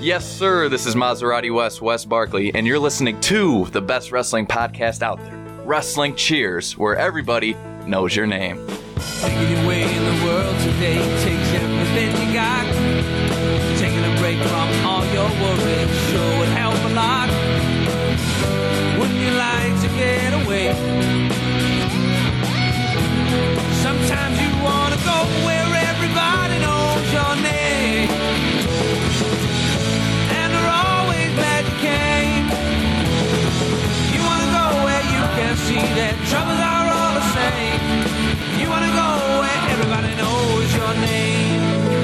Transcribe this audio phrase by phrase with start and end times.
[0.00, 0.68] Yes, sir.
[0.68, 5.18] This is Maserati West, Wes Barkley, and you're listening to the best wrestling podcast out
[5.18, 7.54] there, Wrestling Cheers, where everybody
[7.86, 8.58] knows your name.
[8.58, 12.64] In the world today takes everything you got.
[13.78, 16.07] Taking a break from all your worries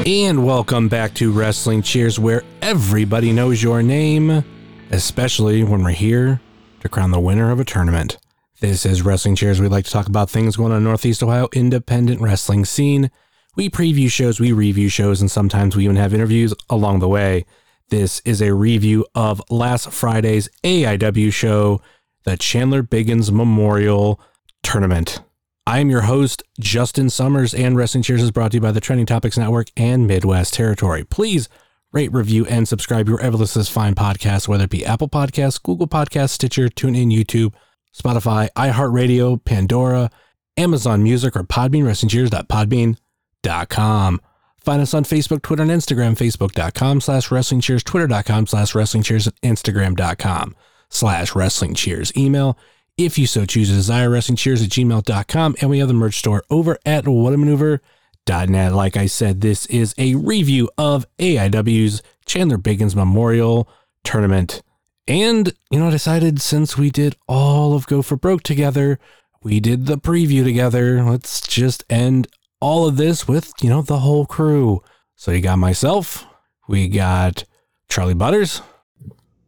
[0.06, 4.44] And welcome back to Wrestling Cheers, where everybody knows your name,
[4.90, 6.42] especially when we're here
[6.80, 8.18] to crown the winner of a tournament.
[8.60, 9.62] This is Wrestling Cheers.
[9.62, 13.10] We like to talk about things going on in Northeast Ohio independent wrestling scene.
[13.56, 17.46] We preview shows, we review shows, and sometimes we even have interviews along the way.
[17.88, 21.80] This is a review of last Friday's AIW show,
[22.24, 24.20] the Chandler Biggins Memorial
[24.62, 25.22] Tournament.
[25.66, 28.80] I am your host, Justin Summers, and Wrestling Cheers is brought to you by the
[28.80, 31.04] Trending Topics Network and Midwest Territory.
[31.04, 31.48] Please
[31.90, 35.88] rate, review, and subscribe wherever this is fine podcast, whether it be Apple Podcasts, Google
[35.88, 37.54] Podcasts, Stitcher, TuneIn, YouTube,
[37.96, 40.10] Spotify, iHeartRadio, Pandora,
[40.58, 44.20] Amazon Music, or Podbean, WrestlingCheers.podbean.com.
[44.58, 49.26] Find us on Facebook, Twitter, and Instagram, facebook.com slash wrestling cheers, twitter.com slash wrestling cheers,
[49.26, 50.54] and instagram.com
[50.90, 52.14] slash wrestling cheers.
[52.16, 52.58] Email,
[52.96, 55.56] if you so choose desire, wrestling cheers at gmail.com.
[55.60, 58.72] And we have the merch store over at whatamaneuver.net.
[58.72, 63.68] Like I said, this is a review of AIW's Chandler Biggins Memorial
[64.02, 64.62] Tournament.
[65.06, 68.98] And, you know, I decided since we did all of Go for Broke together,
[69.42, 71.02] we did the preview together.
[71.02, 72.28] Let's just end
[72.60, 74.82] all of this with, you know, the whole crew.
[75.16, 76.24] So you got myself,
[76.66, 77.44] we got
[77.88, 78.62] Charlie Butters,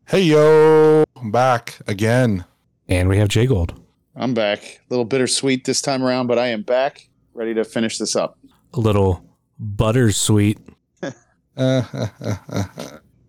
[0.09, 2.45] Hey yo, I'm back again.
[2.89, 3.79] And we have Jay Gold.
[4.15, 4.61] I'm back.
[4.65, 8.39] A little bittersweet this time around, but I am back, ready to finish this up.
[8.75, 9.25] A little
[9.63, 10.59] buttersweet.
[11.59, 11.83] Uh,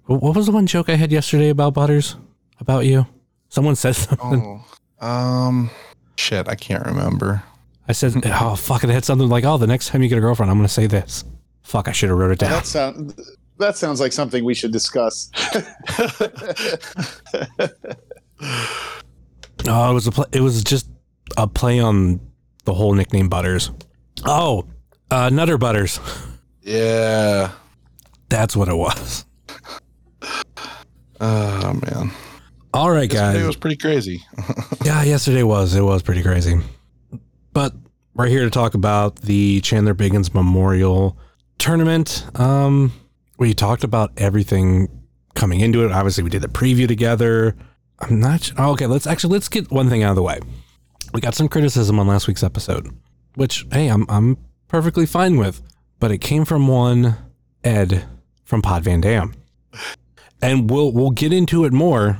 [0.07, 2.15] What was the one joke I had yesterday about Butters?
[2.59, 3.05] About you?
[3.49, 4.63] Someone said something.
[5.01, 5.69] oh, um,
[6.17, 7.43] shit, I can't remember.
[7.87, 8.89] I said, oh, fuck it.
[8.89, 10.73] I had something like, oh, the next time you get a girlfriend, I'm going to
[10.73, 11.23] say this.
[11.63, 12.51] Fuck, I should have wrote it down.
[12.51, 13.13] That sound
[13.59, 15.31] that sounds like something we should discuss.
[19.67, 20.89] Oh, it was a pl- it was just
[21.37, 22.19] a play on
[22.65, 23.71] the whole nickname Butters.
[24.25, 24.65] Oh,
[25.11, 25.99] uh, Nutter Butters.
[26.61, 27.51] Yeah.
[28.29, 29.25] That's what it was.
[31.19, 32.11] Oh man,
[32.75, 33.47] All right, Yesterday guys.
[33.47, 34.23] was pretty crazy.
[34.85, 35.73] Yeah, yesterday was.
[35.75, 36.59] It was pretty crazy.
[37.53, 37.73] But
[38.13, 41.17] we're here to talk about the Chandler Biggins Memorial
[41.57, 42.23] Tournament.
[42.39, 42.93] Um,
[43.39, 44.87] we talked about everything
[45.33, 45.91] coming into it.
[45.91, 47.55] Obviously, we did the preview together.
[47.99, 48.59] I'm not sure.
[48.59, 50.39] Okay, let's actually let's get one thing out of the way.
[51.13, 52.89] We got some criticism on last week's episode,
[53.35, 54.37] which hey, I'm I'm
[54.67, 55.61] perfectly fine with.
[55.99, 57.17] But it came from one
[57.63, 58.05] Ed
[58.43, 59.33] from Pod Van Dam,
[60.41, 62.19] and we'll we'll get into it more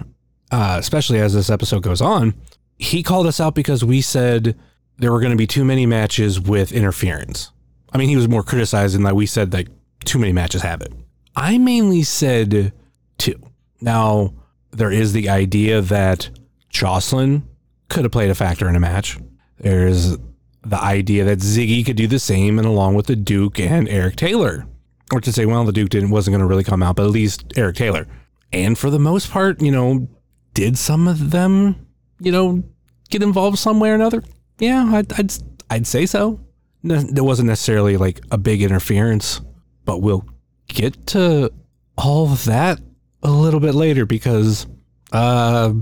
[0.51, 2.33] uh, especially as this episode goes on,
[2.77, 4.57] he called us out because we said
[4.97, 7.51] there were going to be too many matches with interference.
[7.91, 9.67] I mean, he was more criticizing that we said that
[10.05, 10.93] too many matches have it.
[11.35, 12.73] I mainly said
[13.17, 13.39] two.
[13.81, 14.33] Now,
[14.77, 16.29] there is the idea that
[16.69, 17.47] Jocelyn
[17.89, 19.17] could have played a factor in a match.
[19.59, 20.17] There's
[20.61, 24.17] the idea that Ziggy could do the same, and along with the Duke and Eric
[24.17, 24.67] Taylor.
[25.11, 27.11] Or to say, well, the Duke didn't wasn't going to really come out, but at
[27.11, 28.07] least Eric Taylor.
[28.53, 30.07] And for the most part, you know,
[30.53, 31.87] did some of them,
[32.19, 32.63] you know,
[33.09, 34.23] get involved some way or another?
[34.59, 35.33] Yeah, I'd I'd,
[35.69, 36.39] I'd say so.
[36.83, 39.41] No, there wasn't necessarily like a big interference,
[39.85, 40.25] but we'll
[40.67, 41.51] get to
[41.97, 42.79] all of that
[43.23, 44.67] a little bit later because
[45.11, 45.73] uh,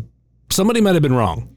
[0.50, 1.56] somebody might have been wrong.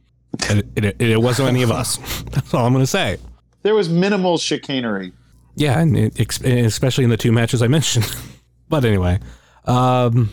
[0.51, 1.97] It, it, it wasn't any of us.
[2.31, 3.19] That's all I'm going to say.
[3.63, 5.13] there was minimal chicanery.
[5.55, 8.15] Yeah, and it, especially in the two matches I mentioned.
[8.69, 9.19] but anyway,
[9.65, 10.31] um,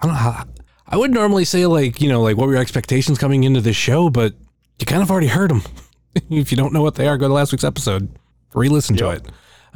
[0.00, 0.44] I don't know how.
[0.86, 3.76] I would normally say like you know like what were your expectations coming into this
[3.76, 4.34] show, but
[4.80, 5.62] you kind of already heard them.
[6.30, 8.18] if you don't know what they are, go to last week's episode,
[8.52, 9.24] re-listen to it.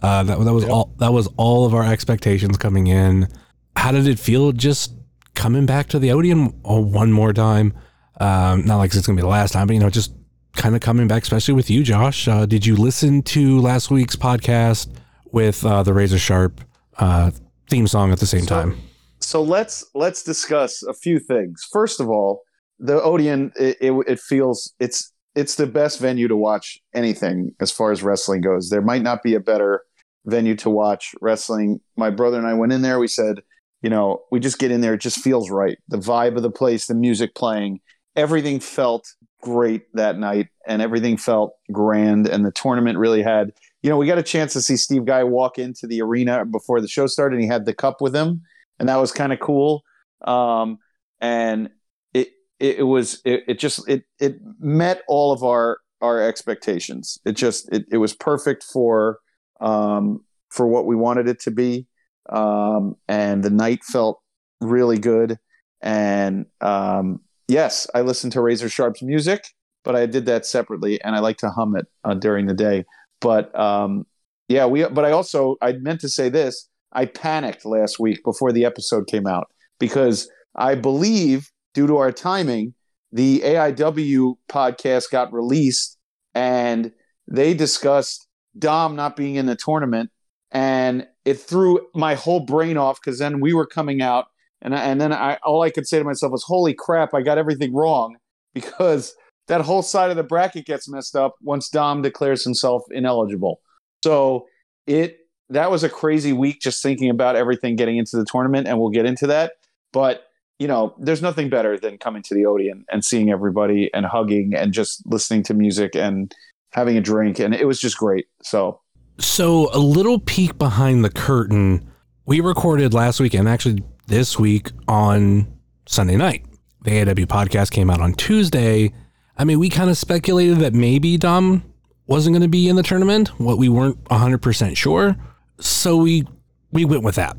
[0.03, 0.93] Uh, that that was all.
[0.99, 3.29] That was all of our expectations coming in.
[3.77, 4.93] How did it feel just
[5.39, 7.73] coming back to the Odeon one more time?
[8.21, 10.13] Um, not like it's gonna be the last time, but you know, just
[10.57, 12.27] kind of coming back, especially with you, Josh.
[12.27, 14.89] Uh, did you listen to last week's podcast
[15.31, 16.61] with uh, the Razor Sharp
[16.99, 17.31] uh,
[17.71, 18.77] theme song at the same So- time?
[19.21, 21.67] So let's let's discuss a few things.
[21.73, 22.43] First of all,
[22.79, 27.71] the Odeon it, it, it feels it's it's the best venue to watch anything as
[27.73, 28.71] far as wrestling goes.
[28.71, 29.83] There might not be a better
[30.27, 31.81] venue to watch wrestling.
[31.97, 32.99] My brother and I went in there.
[33.01, 33.43] We said,
[33.83, 34.95] you know, we just get in there.
[34.95, 35.79] It just feels right.
[35.89, 37.81] The vibe of the place, the music playing,
[38.17, 42.27] everything felt great that night and everything felt grand.
[42.27, 43.53] And the tournament really had,
[43.83, 46.81] you know, we got a chance to see Steve Guy walk into the arena before
[46.81, 48.43] the show started and he had the cup with him.
[48.81, 49.83] And that was kind of cool.
[50.27, 50.79] Um,
[51.21, 51.71] and
[52.13, 57.19] it, it, was, it, it just, it, it met all of our, our expectations.
[57.25, 59.21] It just, it, it was perfect for,
[59.61, 61.87] um, for what we wanted it to be.
[62.29, 64.21] Um, and the night felt
[64.61, 65.39] really good.
[65.81, 69.45] And, um, yes, I listened to Razor Sharp's music,
[69.85, 72.85] but I did that separately, and I like to hum it uh, during the day.
[73.21, 74.07] But um,
[74.49, 74.85] yeah, we.
[74.87, 76.69] But I also I meant to say this.
[76.93, 79.49] I panicked last week before the episode came out
[79.79, 82.75] because I believe, due to our timing,
[83.13, 85.97] the AIW podcast got released,
[86.35, 86.93] and
[87.27, 88.27] they discussed
[88.59, 90.11] Dom not being in the tournament,
[90.51, 94.27] and it threw my whole brain off because then we were coming out
[94.63, 97.15] and I, and then I all I could say to myself was, "Holy crap!
[97.15, 98.17] I got everything wrong,"
[98.55, 99.15] because
[99.47, 103.61] that whole side of the bracket gets messed up once Dom declares himself ineligible.
[104.05, 104.47] So
[104.87, 105.19] it
[105.51, 108.91] that was a crazy week just thinking about everything getting into the tournament, and we'll
[108.91, 109.53] get into that.
[109.93, 110.25] But
[110.59, 114.55] you know, there's nothing better than coming to the Odeon and seeing everybody and hugging
[114.55, 116.35] and just listening to music and
[116.73, 118.27] having a drink, and it was just great.
[118.43, 118.81] So,
[119.21, 121.91] So, a little peek behind the curtain.
[122.25, 126.45] We recorded last week and actually this week on Sunday night.
[126.83, 128.93] The AIW podcast came out on Tuesday.
[129.37, 131.65] I mean, we kind of speculated that maybe Dom
[132.07, 133.29] wasn't going to be in the tournament.
[133.41, 135.17] What we weren't 100% sure.
[135.59, 136.25] So we
[136.71, 137.37] we went with that.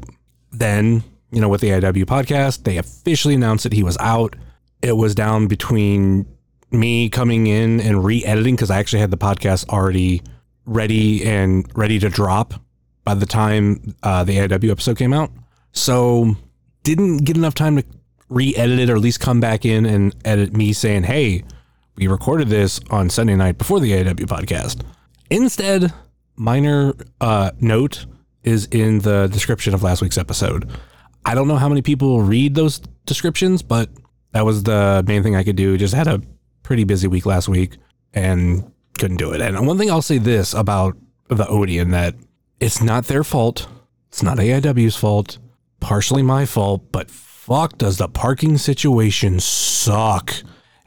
[0.51, 4.35] Then, you know, with the AIW podcast, they officially announced that he was out.
[4.81, 6.25] It was down between
[6.71, 10.21] me coming in and re-editing because I actually had the podcast already
[10.69, 12.53] ready and ready to drop
[13.03, 15.31] by the time uh, the AIW episode came out.
[15.71, 16.35] So
[16.83, 17.83] didn't get enough time to
[18.29, 21.43] re-edit it or at least come back in and edit me saying, "Hey,
[21.95, 24.81] we recorded this on Sunday night before the AIW podcast."
[25.29, 25.91] Instead,
[26.35, 28.05] minor uh, note
[28.43, 30.69] is in the description of last week's episode.
[31.25, 33.89] I don't know how many people read those descriptions, but
[34.31, 35.77] that was the main thing I could do.
[35.77, 36.21] Just had a
[36.63, 37.77] pretty busy week last week
[38.13, 39.41] and couldn't do it.
[39.41, 40.97] And one thing I'll say this about
[41.29, 42.15] the Odeon that
[42.59, 43.67] it's not their fault.
[44.09, 45.37] It's not AIW's fault.
[45.79, 50.33] Partially my fault, but fuck does the parking situation suck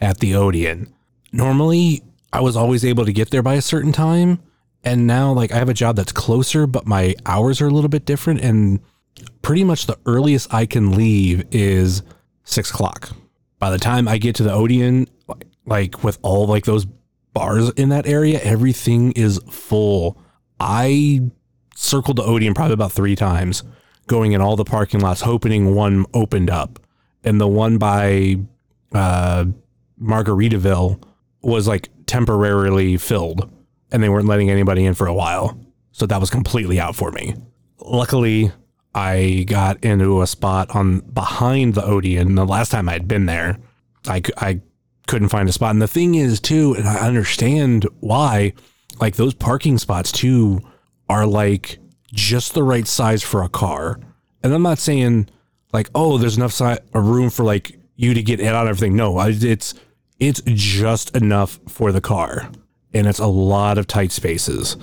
[0.00, 0.92] at the Odeon.
[1.32, 4.42] Normally, I was always able to get there by a certain time,
[4.84, 7.88] and now like I have a job that's closer, but my hours are a little
[7.88, 8.80] bit different, and
[9.40, 12.02] pretty much the earliest I can leave is
[12.44, 13.10] six o'clock.
[13.58, 16.86] By the time I get to the Odeon, like, like with all like those
[17.32, 20.18] bars in that area, everything is full.
[20.60, 21.30] I
[21.74, 23.62] circled the Odeon probably about three times,
[24.06, 26.78] going in all the parking lots, hoping one opened up.
[27.24, 28.38] And the one by
[28.92, 29.46] uh,
[30.00, 31.02] Margaritaville
[31.42, 33.50] was like temporarily filled,
[33.90, 35.58] and they weren't letting anybody in for a while.
[35.92, 37.34] So that was completely out for me.
[37.80, 38.52] Luckily,
[38.94, 42.34] I got into a spot on behind the Odeon.
[42.34, 43.58] The last time I'd been there,
[44.06, 44.60] I, I
[45.06, 45.70] couldn't find a spot.
[45.70, 48.52] And the thing is, too, and I understand why,
[49.00, 50.60] like those parking spots, too,
[51.08, 51.78] are like
[52.12, 53.98] just the right size for a car.
[54.42, 55.28] And I'm not saying
[55.72, 58.96] like, oh, there's enough si- a room for like you to get in on everything.
[58.96, 59.74] No, it's
[60.18, 62.50] it's just enough for the car,
[62.94, 64.76] and it's a lot of tight spaces.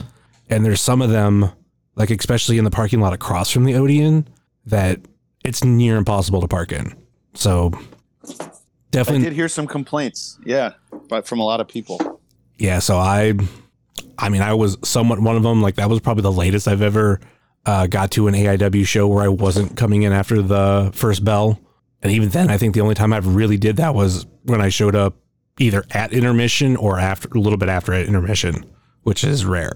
[0.49, 1.51] And there's some of them,
[1.95, 4.27] like especially in the parking lot across from the Odeon,
[4.65, 4.99] that
[5.45, 6.93] it's near impossible to park in.
[7.35, 7.71] So
[8.89, 10.39] I definitely did hear some complaints.
[10.45, 10.73] Yeah,
[11.09, 12.19] but from a lot of people.
[12.57, 13.33] yeah so i
[14.17, 15.61] i mean i was somewhat one of them.
[15.61, 17.19] Like that was probably the latest i've ever
[17.65, 21.59] uh, got to an aiw show where i wasn't coming in after the first bell.
[22.01, 24.69] And even then i think the only time I've really did that was when i
[24.69, 25.15] showed up
[25.59, 28.65] either at intermission or after a little bit after at intermission
[29.03, 29.73] which is rare.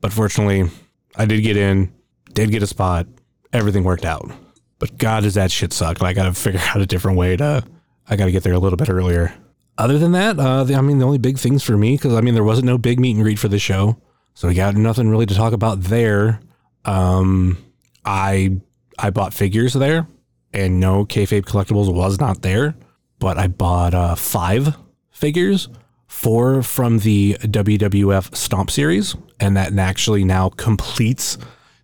[0.00, 0.70] But fortunately
[1.16, 1.92] i did get in
[2.32, 3.06] did get a spot.
[3.52, 4.30] Everything worked out.
[4.78, 6.00] But god does that shit suck.
[6.02, 7.64] I gotta figure out a different way to
[8.08, 9.34] i gotta get there a little bit earlier
[9.78, 12.20] other than that, uh, the, I mean, the only big things for me, because I
[12.20, 13.96] mean, there wasn't no big meet and greet for the show,
[14.34, 16.40] so we got nothing really to talk about there.
[16.84, 17.58] Um,
[18.04, 18.60] I
[18.98, 20.06] I bought figures there,
[20.52, 22.74] and no kayfabe collectibles was not there,
[23.18, 24.76] but I bought uh, five
[25.10, 25.68] figures,
[26.06, 31.38] four from the WWF Stomp series, and that actually now completes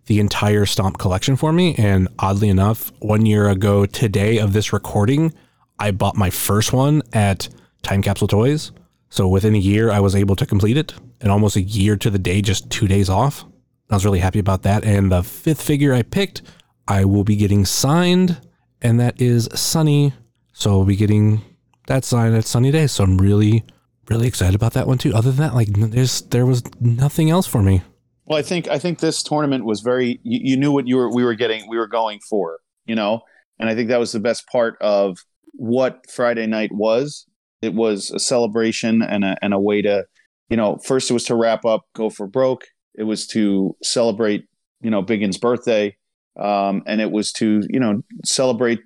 [0.05, 1.75] the entire Stomp collection for me.
[1.75, 5.33] And oddly enough, one year ago today of this recording,
[5.79, 7.49] I bought my first one at
[7.81, 8.71] Time Capsule Toys.
[9.09, 12.09] So within a year, I was able to complete it, and almost a year to
[12.09, 13.45] the day, just two days off.
[13.89, 14.83] I was really happy about that.
[14.83, 16.43] And the fifth figure I picked,
[16.87, 18.39] I will be getting signed,
[18.81, 20.13] and that is Sunny.
[20.53, 21.41] So we'll be getting
[21.87, 22.85] that signed at Sunny Day.
[22.85, 23.63] So I'm really,
[24.09, 25.13] really excited about that one too.
[25.13, 27.81] Other than that, like there's there was nothing else for me.
[28.25, 30.19] Well, I think I think this tournament was very.
[30.21, 31.67] You, you knew what you were we were getting.
[31.67, 33.21] We were going for, you know,
[33.57, 35.17] and I think that was the best part of
[35.53, 37.25] what Friday night was.
[37.61, 40.05] It was a celebration and a and a way to,
[40.49, 42.65] you know, first it was to wrap up, go for broke.
[42.95, 44.45] It was to celebrate,
[44.81, 45.95] you know, Biggins' birthday,
[46.39, 48.79] um, and it was to you know celebrate.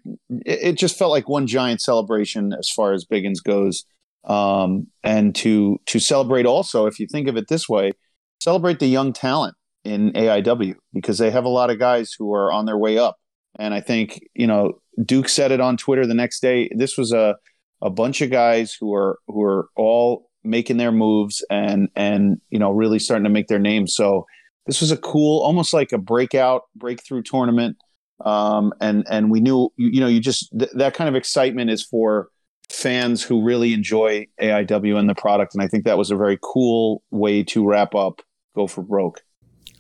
[0.46, 3.86] It, it, just felt like one giant celebration as far as Biggins goes,
[4.26, 7.92] um, and to to celebrate also, if you think of it this way,
[8.40, 12.52] celebrate the young talent in AIW because they have a lot of guys who are
[12.52, 13.18] on their way up.
[13.60, 16.70] And I think you know Duke said it on Twitter the next day.
[16.76, 17.36] This was a
[17.82, 22.60] a bunch of guys who are who are all making their moves and and you
[22.60, 23.96] know really starting to make their names.
[23.96, 24.26] So
[24.66, 27.78] this was a cool, almost like a breakout breakthrough tournament.
[28.24, 31.70] Um, and and we knew you, you know you just th- that kind of excitement
[31.70, 32.30] is for
[32.70, 35.54] fans who really enjoy AIW and the product.
[35.54, 38.22] And I think that was a very cool way to wrap up
[38.56, 39.22] Go for Broke.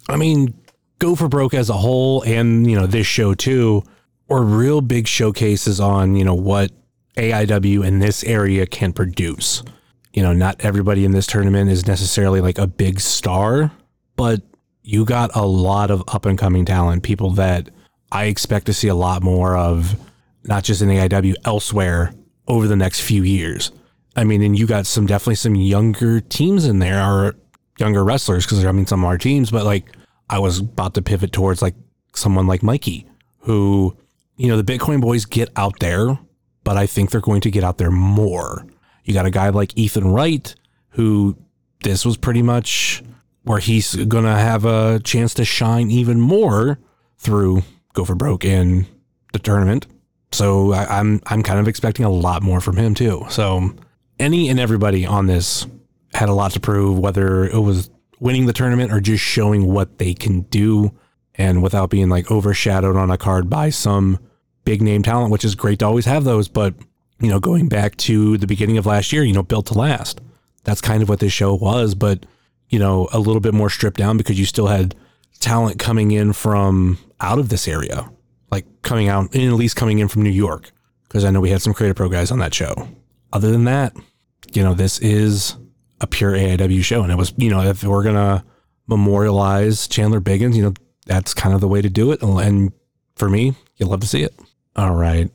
[0.10, 0.54] I mean,
[1.00, 3.84] Go for Broke as a whole, and you know this show too,
[4.28, 6.72] were real big showcases on you know what
[7.18, 9.64] AIW in this area can produce.
[10.14, 13.72] You know, not everybody in this tournament is necessarily like a big star,
[14.16, 14.42] but
[14.84, 17.70] you got a lot of up and coming talent, people that
[18.12, 19.96] I expect to see a lot more of,
[20.44, 22.14] not just in AIW, elsewhere
[22.48, 23.72] over the next few years.
[24.16, 27.36] I mean, and you got some definitely some younger teams in there, or
[27.80, 29.86] younger wrestlers, because I mean, some our teams, but like
[30.30, 31.76] I was about to pivot towards like
[32.14, 33.08] someone like Mikey,
[33.40, 33.98] who,
[34.44, 36.20] you know, the Bitcoin boys get out there,
[36.66, 38.68] but I think they're going to get out there more.
[39.06, 40.54] You got a guy like Ethan Wright,
[40.90, 41.38] who
[41.82, 43.02] this was pretty much
[43.44, 46.78] where he's going to have a chance to shine even more
[47.18, 48.86] through Go for Broke in
[49.32, 49.88] the tournament.
[50.34, 53.26] So I, am I'm, I'm kind of expecting a lot more from him too.
[53.30, 53.74] So
[54.20, 55.66] any and everybody on this
[56.14, 60.00] had a lot to prove, whether it was winning the tournament or just showing what
[60.00, 60.92] they can do,
[61.36, 64.20] and without being like overshadowed on a card by some
[64.64, 66.48] big name talent, which is great to always have those.
[66.48, 66.74] But
[67.20, 70.20] you know, going back to the beginning of last year, you know, built to last.
[70.64, 72.26] That's kind of what this show was, but
[72.70, 74.96] you know, a little bit more stripped down because you still had
[75.40, 78.10] talent coming in from out of this area,
[78.50, 80.72] like coming out, and at least coming in from New York,
[81.04, 82.88] because I know we had some Create-A-Pro guys on that show.
[83.32, 83.96] Other than that,
[84.54, 85.56] you know, this is
[86.02, 88.44] a pure AIW show, and it was, you know, if we're gonna
[88.88, 90.74] memorialize Chandler Biggins, you know,
[91.06, 92.22] that's kind of the way to do it.
[92.22, 92.72] And
[93.16, 94.34] for me, you'll love to see it.
[94.76, 95.30] All right,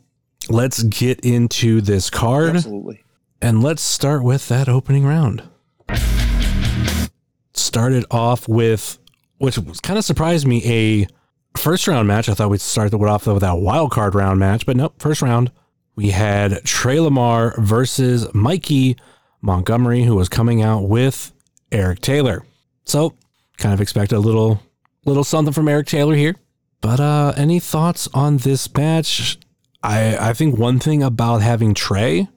[0.49, 2.57] let's get into this card.
[2.57, 3.05] Absolutely.
[3.41, 5.43] And let's start with that opening round
[7.59, 8.99] started off with,
[9.39, 11.07] which kind of surprised me, a
[11.59, 12.29] first round match.
[12.29, 15.23] I thought we'd start the off with that wild card round match, but nope, first
[15.23, 15.53] round.
[15.95, 18.97] We had Trey Lamar versus Mikey
[19.41, 21.33] Montgomery, who was coming out with
[21.73, 22.45] Eric Taylor.
[22.85, 23.15] So,
[23.59, 24.63] kind of expect a little
[25.05, 26.37] little something from Eric Taylor here.
[26.81, 29.39] But uh any thoughts on this match?
[29.83, 32.29] I I think one thing about having Trey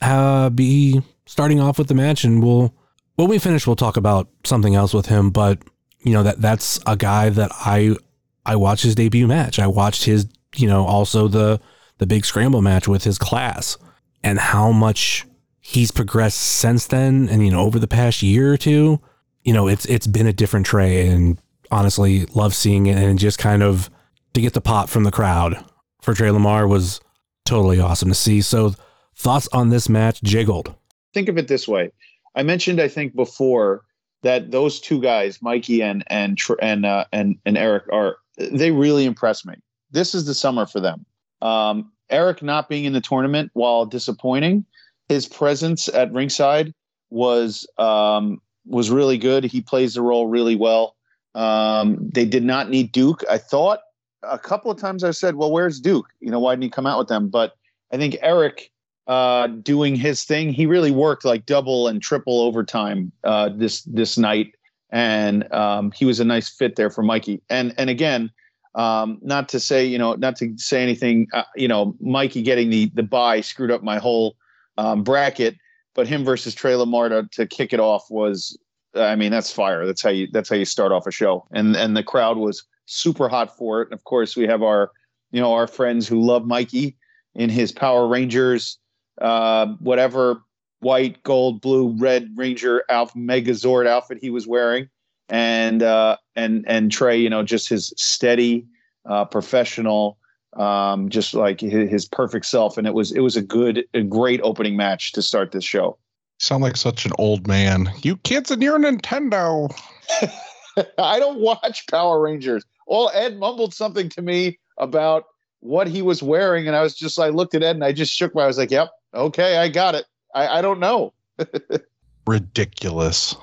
[0.00, 2.74] uh, be starting off with the match, and we'll
[3.16, 5.30] when we finish, we'll talk about something else with him.
[5.30, 5.58] But
[6.00, 7.96] you know that that's a guy that I
[8.44, 9.58] I watched his debut match.
[9.58, 11.60] I watched his you know also the
[11.98, 13.78] the big scramble match with his class
[14.22, 15.24] and how much
[15.60, 17.28] he's progressed since then.
[17.28, 19.00] And you know over the past year or two,
[19.42, 23.38] you know it's it's been a different Trey, and honestly love seeing it and just
[23.38, 23.90] kind of
[24.34, 25.64] to get the pop from the crowd
[26.00, 27.00] for Trey Lamar was
[27.44, 28.40] totally awesome to see.
[28.42, 28.74] So
[29.14, 30.74] thoughts on this match, Jay Gold?
[31.14, 31.90] Think of it this way
[32.36, 33.82] I mentioned, I think before
[34.22, 39.06] that those two guys, Mikey and and and uh, and and Eric, are they really
[39.06, 39.54] impress me.
[39.90, 41.06] This is the summer for them.
[41.40, 44.64] Um, Eric not being in the tournament, while disappointing,
[45.08, 46.74] his presence at ringside
[47.10, 49.44] was um, was really good.
[49.44, 50.95] He plays the role really well.
[51.36, 53.22] Um, they did not need Duke.
[53.30, 53.80] I thought
[54.22, 56.08] a couple of times I said, "Well, where's Duke?
[56.20, 57.52] You know, why didn't he come out with them?" But
[57.92, 58.70] I think Eric
[59.06, 60.52] uh, doing his thing.
[60.52, 64.54] He really worked like double and triple overtime uh, this this night,
[64.90, 67.42] and um, he was a nice fit there for Mikey.
[67.50, 68.30] And and again,
[68.74, 71.28] um, not to say you know not to say anything.
[71.32, 74.36] Uh, you know, Mikey getting the the buy screwed up my whole
[74.78, 75.56] um, bracket,
[75.94, 78.58] but him versus Trey Lamar to, to kick it off was.
[78.96, 79.86] I mean, that's fire.
[79.86, 80.28] That's how you.
[80.32, 81.46] That's how you start off a show.
[81.52, 83.88] And and the crowd was super hot for it.
[83.88, 84.90] And of course, we have our,
[85.30, 86.96] you know, our friends who love Mikey
[87.34, 88.78] in his Power Rangers
[89.20, 90.42] uh, whatever
[90.80, 94.88] white, gold, blue, red Ranger Alpha Megazord outfit he was wearing.
[95.28, 98.66] and uh, and and Trey, you know, just his steady,
[99.08, 100.18] uh, professional,
[100.56, 104.40] um, just like his perfect self, and it was it was a good, a great
[104.42, 105.98] opening match to start this show.
[106.38, 107.90] Sound like such an old man.
[108.02, 109.74] You kids and your Nintendo.
[110.98, 112.64] I don't watch Power Rangers.
[112.86, 115.24] Well, Ed mumbled something to me about
[115.60, 118.12] what he was wearing, and I was just I looked at Ed and I just
[118.12, 118.44] shook my.
[118.44, 121.14] I was like, "Yep, okay, I got it." I, I don't know.
[122.26, 123.34] Ridiculous.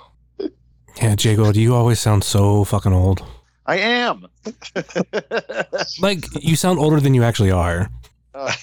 [0.97, 3.25] Yeah, Jago, do you always sound so fucking old?
[3.65, 4.27] I am.
[5.99, 7.89] Like you sound older than you actually are.
[8.33, 8.53] Uh,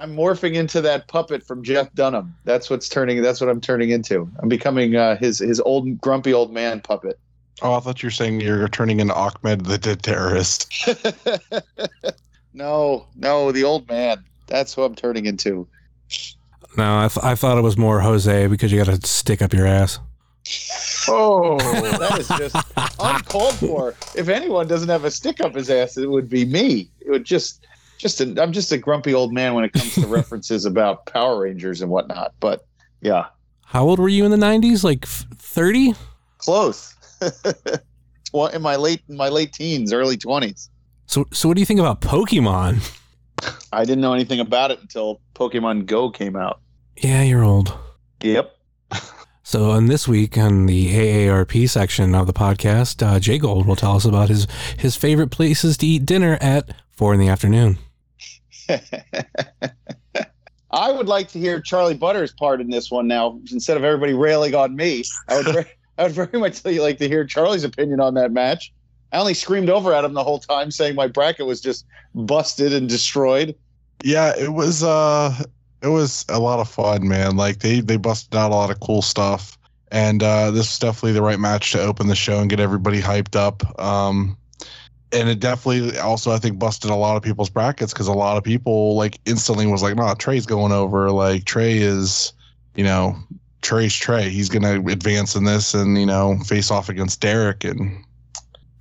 [0.00, 2.34] I'm morphing into that puppet from Jeff Dunham.
[2.44, 3.20] That's what's turning.
[3.22, 4.30] That's what I'm turning into.
[4.40, 7.18] I'm becoming uh, his his old grumpy old man puppet.
[7.60, 10.72] Oh, I thought you were saying you're turning into Ahmed the, the terrorist.
[12.54, 14.24] no, no, the old man.
[14.46, 15.66] That's who I'm turning into.
[16.76, 19.52] No, I, th- I thought it was more Jose because you got to stick up
[19.52, 19.98] your ass.
[21.08, 21.58] Oh,
[21.98, 22.56] that is just
[23.00, 23.94] uncalled for.
[24.14, 26.88] If anyone doesn't have a stick up his ass, it would be me.
[27.00, 27.66] It would just,
[27.98, 31.40] just, a, I'm just a grumpy old man when it comes to references about Power
[31.42, 32.32] Rangers and whatnot.
[32.40, 32.66] But
[33.00, 33.26] yeah,
[33.64, 34.82] How old were you in the '90s?
[34.84, 35.94] Like 30?
[36.38, 36.94] close.
[38.32, 40.70] well, in my late, in my late teens, early twenties.
[41.06, 42.94] So, so what do you think about Pokemon?
[43.72, 46.60] I didn't know anything about it until Pokemon Go came out.
[46.96, 47.76] Yeah, you're old.
[48.22, 48.54] Yep.
[49.44, 53.76] So, on this week on the AARP section of the podcast, uh, Jay Gold will
[53.76, 57.78] tell us about his his favorite places to eat dinner at four in the afternoon.
[60.70, 64.12] I would like to hear Charlie Butter's part in this one now, instead of everybody
[64.12, 65.02] railing on me.
[65.28, 65.66] I would, very,
[65.98, 68.72] I would very much like to hear Charlie's opinion on that match.
[69.12, 72.72] I only screamed over at him the whole time, saying my bracket was just busted
[72.72, 73.54] and destroyed.
[74.04, 75.34] yeah, it was uh
[75.82, 77.36] it was a lot of fun, man.
[77.36, 79.56] Like they they busted out a lot of cool stuff.
[79.90, 83.00] And uh this was definitely the right match to open the show and get everybody
[83.00, 83.78] hyped up.
[83.80, 84.36] Um
[85.12, 88.36] and it definitely also I think busted a lot of people's brackets because a lot
[88.36, 91.10] of people like instantly was like, "No, Trey's going over.
[91.10, 92.32] Like Trey is,
[92.74, 93.16] you know,
[93.62, 94.28] Trey's Trey.
[94.28, 98.04] He's gonna advance in this and you know face off against Derek and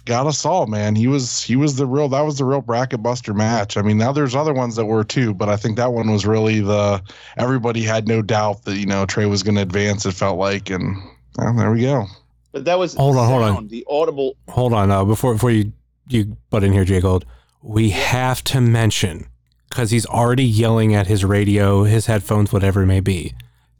[0.07, 0.95] got us all, man.
[0.95, 3.77] He was he was the real that was the real bracket buster match.
[3.77, 6.25] I mean, now there's other ones that were too, but I think that one was
[6.25, 7.01] really the
[7.37, 10.05] everybody had no doubt that you know Trey was going to advance.
[10.05, 10.97] It felt like, and
[11.37, 12.07] well, there we go.
[12.53, 13.67] But that was Hold on, hold on.
[13.67, 14.35] The audible.
[14.49, 15.71] Hold on, uh, before before you
[16.09, 17.25] you butt in here, Jay Gold,
[17.61, 19.27] we have to mention
[19.69, 23.33] because he's already yelling at his radio, his headphones, whatever it may be.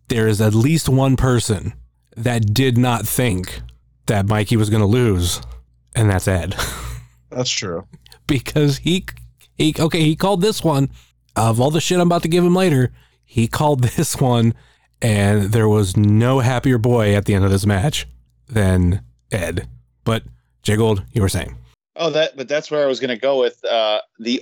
[0.10, 1.74] There is at least one person
[2.16, 3.62] that did not think
[4.08, 5.42] that Mikey was going to lose,
[5.96, 6.56] and that's Ed.
[7.30, 7.86] That's true.
[8.26, 9.06] because he
[9.58, 10.90] he okay he called this one
[11.36, 12.94] of all the shit I'm about to give him later
[13.26, 14.54] he called this one
[15.02, 18.08] and there was no happier boy at the end of this match
[18.48, 19.68] than Ed
[20.06, 20.24] but
[20.64, 21.58] Jay Gold you were saying
[21.98, 22.38] Oh, that.
[22.38, 24.42] But that's where I was going to go with uh, the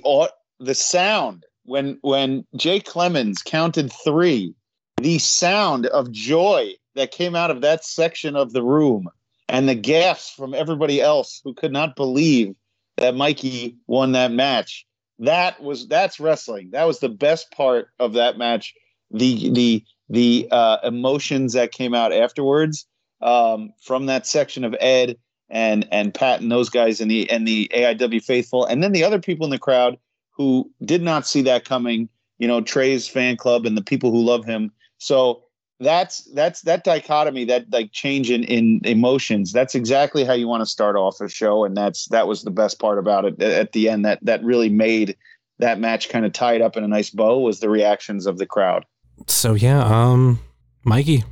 [0.60, 4.54] the sound when when Jay Clemens counted three.
[4.98, 9.08] The sound of joy that came out of that section of the room,
[9.48, 12.54] and the gasps from everybody else who could not believe
[12.96, 14.86] that Mikey won that match.
[15.18, 16.70] That was that's wrestling.
[16.72, 18.74] That was the best part of that match.
[19.10, 22.86] The the the uh, emotions that came out afterwards
[23.20, 25.16] um, from that section of Ed
[25.48, 29.04] and and Pat and those guys and the and the AIW faithful, and then the
[29.04, 29.98] other people in the crowd
[30.30, 32.08] who did not see that coming.
[32.38, 34.70] You know, Trey's fan club and the people who love him.
[34.98, 35.44] So
[35.80, 39.52] that's that's that dichotomy, that like change in in emotions.
[39.52, 42.50] That's exactly how you want to start off a show, and that's that was the
[42.50, 44.04] best part about it at the end.
[44.04, 45.16] That that really made
[45.58, 48.46] that match kind of tied up in a nice bow was the reactions of the
[48.46, 48.84] crowd.
[49.26, 50.38] so yeah um
[50.84, 51.24] Mikey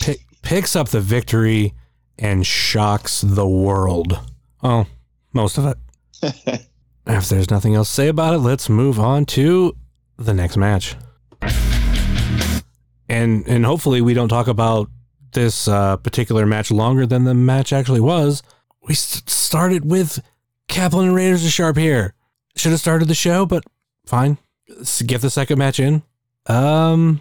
[0.00, 1.74] pick, picks up the victory
[2.22, 4.18] and shocks the world
[4.62, 4.86] oh
[5.32, 5.76] most of it
[7.06, 9.76] if there's nothing else to say about it let's move on to
[10.16, 10.96] the next match
[13.08, 14.88] and and hopefully we don't talk about
[15.32, 18.42] this uh, particular match longer than the match actually was.
[18.86, 20.20] We st- started with
[20.68, 22.14] Kaplan and Razor Sharp here.
[22.56, 23.64] Should have started the show, but
[24.06, 24.38] fine.
[24.68, 26.02] Let's get the second match in.
[26.46, 27.20] Um,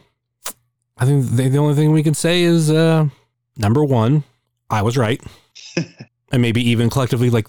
[0.97, 3.07] I think the, the only thing we can say is uh,
[3.57, 4.23] number one,
[4.71, 5.21] I was right,
[6.31, 7.47] and maybe even collectively, like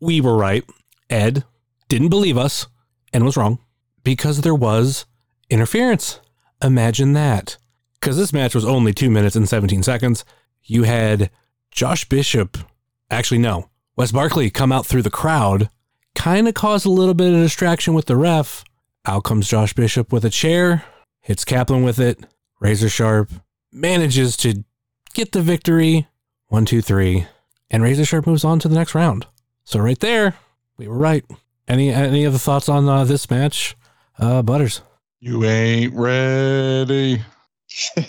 [0.00, 0.64] we were right.
[1.08, 1.44] Ed
[1.88, 2.66] didn't believe us
[3.12, 3.58] and was wrong
[4.02, 5.06] because there was
[5.50, 6.20] interference.
[6.62, 7.56] Imagine that.
[8.00, 10.24] Because this match was only two minutes and 17 seconds.
[10.62, 11.30] You had
[11.70, 12.58] Josh Bishop,
[13.10, 15.68] actually, no, Wes Barkley come out through the crowd,
[16.14, 18.64] kind of caused a little bit of distraction with the ref.
[19.06, 20.84] Out comes Josh Bishop with a chair,
[21.20, 22.24] hits Kaplan with it.
[22.60, 23.30] Razor Sharp
[23.72, 24.64] manages to
[25.12, 26.06] get the victory.
[26.48, 27.26] One, two, three.
[27.70, 29.26] and Razor Sharp moves on to the next round.
[29.64, 30.34] So right there,
[30.76, 31.24] we were right.
[31.66, 33.74] Any any other thoughts on uh, this match,
[34.18, 34.82] uh, Butters?
[35.20, 37.22] You ain't ready.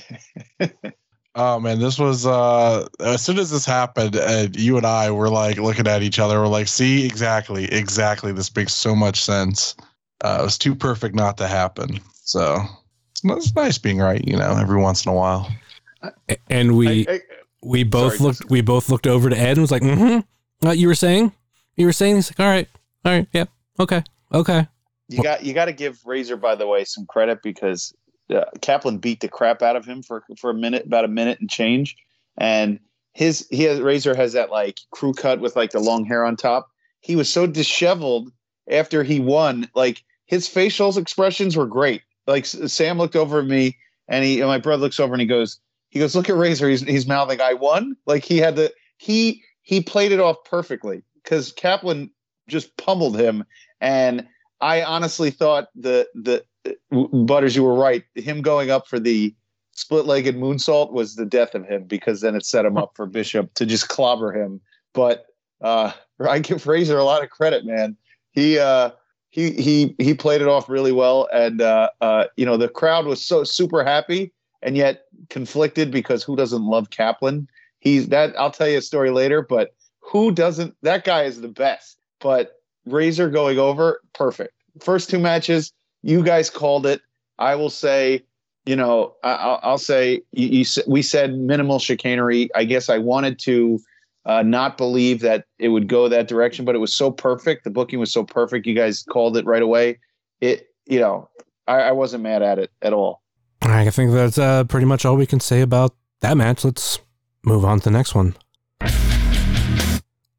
[1.36, 5.30] oh man, this was uh as soon as this happened, and you and I were
[5.30, 8.32] like looking at each other, we're like, see, exactly, exactly.
[8.34, 9.76] This makes so much sense.
[10.24, 12.00] Uh, it was too perfect not to happen.
[12.24, 12.58] So
[13.12, 15.50] it's, it's nice being right, you know, every once in a while.
[16.50, 17.22] And we I- I-
[17.66, 20.20] we both sorry, looked we both looked over to Ed and was like, mm-hmm.
[20.66, 21.34] What you were saying?
[21.76, 22.16] You were saying?
[22.16, 22.68] He's like, all right,
[23.04, 23.50] all right, yep,
[23.80, 24.68] okay, okay.
[25.10, 27.94] you got you got to give Razor, by the way, some credit because
[28.34, 31.40] uh, Kaplan beat the crap out of him for for a minute, about a minute
[31.42, 31.98] and change,
[32.38, 32.80] and
[33.14, 36.36] his he has Razor has that like crew cut with like the long hair on
[36.36, 36.70] top.
[37.02, 38.32] He was so disheveled
[38.70, 42.02] after he won, like his facial expressions were great.
[42.28, 45.28] Like Sam looked over at me, and he and my brother looks over and he
[45.28, 45.60] goes,
[45.96, 46.68] he goes, look at Razor.
[46.68, 51.04] He's he's mouthing, "I won." Like he had the he he played it off perfectly
[51.24, 52.12] because Kaplan
[52.50, 53.46] just pummeled him,
[53.80, 54.28] and
[54.60, 56.44] I honestly thought the the
[56.92, 58.04] Butters, you were right.
[58.16, 59.34] Him going up for the
[59.72, 63.54] split-legged moonsault was the death of him because then it set him up for Bishop
[63.54, 64.60] to just clobber him.
[64.94, 65.28] But
[65.62, 67.96] uh, I give Razor a lot of credit, man.
[68.32, 68.92] He uh,
[69.30, 73.06] he he he played it off really well, and uh, uh, you know the crowd
[73.06, 74.34] was so super happy
[74.66, 77.48] and yet conflicted because who doesn't love Kaplan?
[77.80, 78.34] He's that.
[78.38, 80.76] I'll tell you a story later, but who doesn't?
[80.82, 81.98] That guy is the best.
[82.20, 84.54] But Razor going over, perfect.
[84.82, 87.02] First two matches, you guys called it.
[87.38, 88.24] I will say,
[88.66, 92.50] you know, I, I'll, I'll say you, you, we said minimal chicanery.
[92.56, 93.80] I guess I wanted to
[94.26, 97.66] uh, not believe that it would go that direction, but it was so perfect.
[97.66, 98.66] The booking was so perfect.
[98.66, 100.00] You guys called it right away.
[100.42, 101.30] It, you know,
[101.68, 103.22] I, I wasn't mad at it at all.
[103.62, 106.64] I think that's uh, pretty much all we can say about that match.
[106.64, 107.00] Let's
[107.44, 108.36] move on to the next one.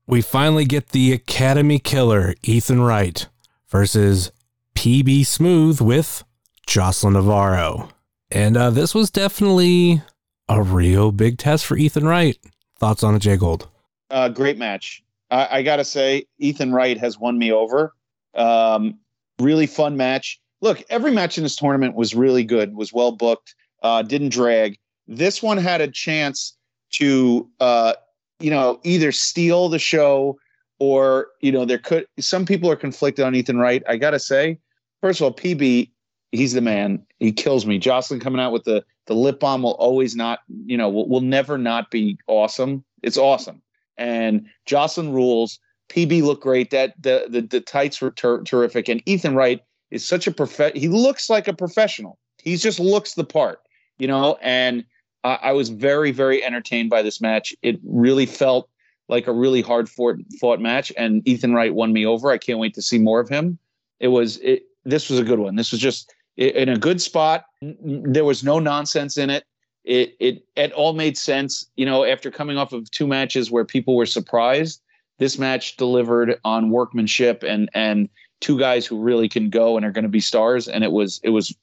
[0.06, 3.26] We finally get the Academy Killer, Ethan Wright,
[3.68, 4.30] versus
[4.76, 6.22] PB Smooth with
[6.66, 7.88] Jocelyn Navarro.
[8.30, 10.02] And uh, this was definitely
[10.48, 12.38] a real big test for Ethan Wright.
[12.78, 13.68] Thoughts on it, Jay Gold?
[14.10, 15.02] Uh, great match.
[15.30, 17.92] I, I got to say, Ethan Wright has won me over.
[18.34, 19.00] Um,
[19.40, 20.40] really fun match.
[20.60, 24.78] Look, every match in this tournament was really good, was well booked, uh, didn't drag.
[25.06, 26.56] This one had a chance
[26.92, 27.94] to, uh,
[28.40, 30.38] you know, either steal the show
[30.78, 33.82] or, you know, there could, some people are conflicted on Ethan Wright.
[33.88, 34.58] I got to say,
[35.00, 35.90] first of all, PB,
[36.32, 37.04] he's the man.
[37.18, 37.78] He kills me.
[37.78, 41.20] Jocelyn coming out with the, the lip balm will always not, you know, will, will
[41.20, 42.84] never not be awesome.
[43.02, 43.62] It's awesome.
[43.96, 45.58] And Jocelyn rules.
[45.88, 46.70] PB looked great.
[46.70, 48.88] That the the, the tights were ter- terrific.
[48.88, 49.60] And Ethan Wright
[49.96, 50.72] is such a prof.
[50.74, 52.18] He looks like a professional.
[52.42, 53.60] He just looks the part,
[53.98, 54.38] you know.
[54.40, 54.84] And
[55.24, 57.54] I, was very very entertained by this match.
[57.62, 58.68] It really felt
[59.08, 60.92] like a really hard fought fought match.
[60.96, 62.30] And Ethan Wright won me over.
[62.30, 63.58] I can't wait to see more of him.
[63.98, 64.62] It was it.
[64.84, 65.56] This was a good one.
[65.56, 67.46] This was just in a good spot.
[67.60, 69.44] There was no nonsense in it
[69.86, 71.64] it it it all made sense.
[71.76, 74.82] You know, after coming off of two matches where people were surprised,
[75.18, 78.08] this match delivered on workmanship and and
[78.40, 80.68] two guys who really can go and are going to be stars.
[80.68, 81.54] And it was it was.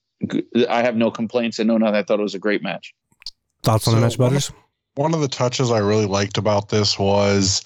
[0.69, 1.95] I have no complaints and no nothing.
[1.95, 2.93] I thought it was a great match.
[3.63, 4.51] Thoughts on the match, Butters?
[4.95, 7.63] One of the touches I really liked about this was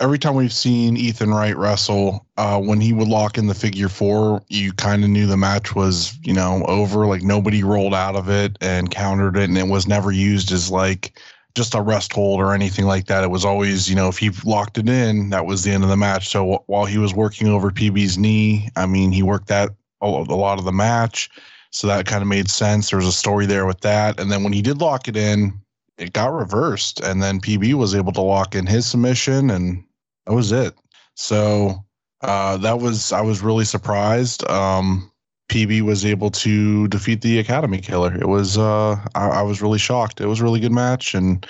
[0.00, 3.88] every time we've seen Ethan Wright wrestle, uh, when he would lock in the figure
[3.88, 7.06] four, you kind of knew the match was, you know, over.
[7.06, 10.70] Like nobody rolled out of it and countered it, and it was never used as
[10.70, 11.18] like
[11.54, 13.24] just a rest hold or anything like that.
[13.24, 15.88] It was always, you know, if he locked it in, that was the end of
[15.88, 16.28] the match.
[16.28, 20.06] So wh- while he was working over PB's knee, I mean, he worked that a
[20.06, 21.30] a lot of the match.
[21.70, 22.90] So that kind of made sense.
[22.90, 24.18] There was a story there with that.
[24.18, 25.60] And then when he did lock it in,
[25.98, 27.00] it got reversed.
[27.00, 29.84] And then PB was able to lock in his submission, and
[30.26, 30.74] that was it.
[31.14, 31.84] So
[32.22, 34.48] uh, that was, I was really surprised.
[34.48, 35.10] Um,
[35.48, 38.14] PB was able to defeat the Academy Killer.
[38.14, 40.20] It was, uh, I, I was really shocked.
[40.20, 41.14] It was a really good match.
[41.14, 41.46] And,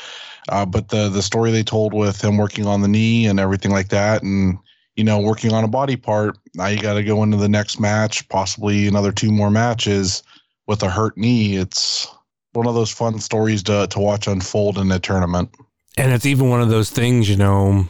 [0.49, 3.73] uh, but the, the story they told with him working on the knee and everything
[3.73, 4.59] like that, and,
[4.97, 6.39] you know, working on a body part.
[6.55, 10.23] Now you got to go into the next match, possibly another two more matches
[10.67, 11.57] with a hurt knee.
[11.57, 12.07] It's
[12.53, 15.55] one of those fun stories to to watch unfold in a tournament.
[15.97, 17.87] And it's even one of those things, you know,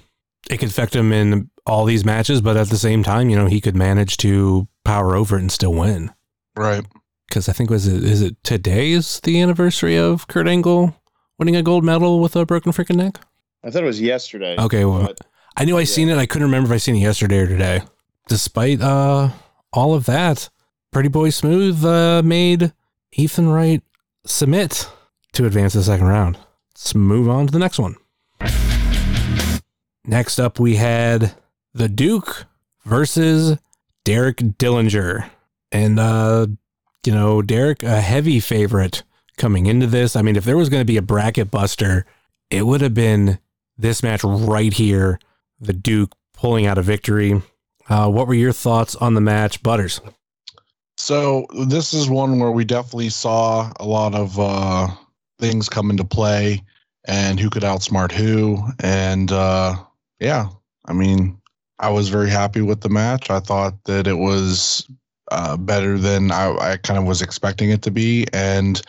[0.50, 3.46] it could affect him in all these matches, but at the same time, you know,
[3.46, 6.12] he could manage to power over it and still win.
[6.56, 6.84] Right.
[7.28, 10.96] Because I think was it is it today is the anniversary of Kurt Angle
[11.38, 13.20] winning a gold medal with a broken freaking neck?
[13.62, 14.56] I thought it was yesterday.
[14.58, 15.20] Okay, well, but-
[15.56, 16.16] I knew I seen it.
[16.16, 17.82] I couldn't remember if I seen it yesterday or today.
[18.28, 19.30] Despite uh
[19.72, 20.48] all of that,
[20.92, 22.72] Pretty Boy Smooth uh, made
[23.12, 23.82] Ethan Wright
[24.24, 24.88] submit
[25.32, 26.38] to advance the second round.
[26.74, 27.96] Let's move on to the next one.
[30.04, 31.34] Next up, we had
[31.78, 32.46] the Duke
[32.84, 33.56] versus
[34.04, 35.30] Derek Dillinger.
[35.70, 36.48] And, uh,
[37.06, 39.04] you know, Derek, a heavy favorite
[39.36, 40.16] coming into this.
[40.16, 42.04] I mean, if there was going to be a bracket buster,
[42.50, 43.38] it would have been
[43.76, 45.20] this match right here,
[45.60, 47.40] the Duke pulling out a victory.
[47.88, 50.00] Uh, what were your thoughts on the match, Butters?
[50.96, 54.88] So this is one where we definitely saw a lot of uh,
[55.38, 56.64] things come into play
[57.06, 58.58] and who could outsmart who.
[58.80, 59.76] And uh,
[60.18, 60.48] yeah,
[60.86, 61.37] I mean,
[61.80, 63.30] I was very happy with the match.
[63.30, 64.88] I thought that it was
[65.30, 68.26] uh, better than I, I kind of was expecting it to be.
[68.32, 68.80] And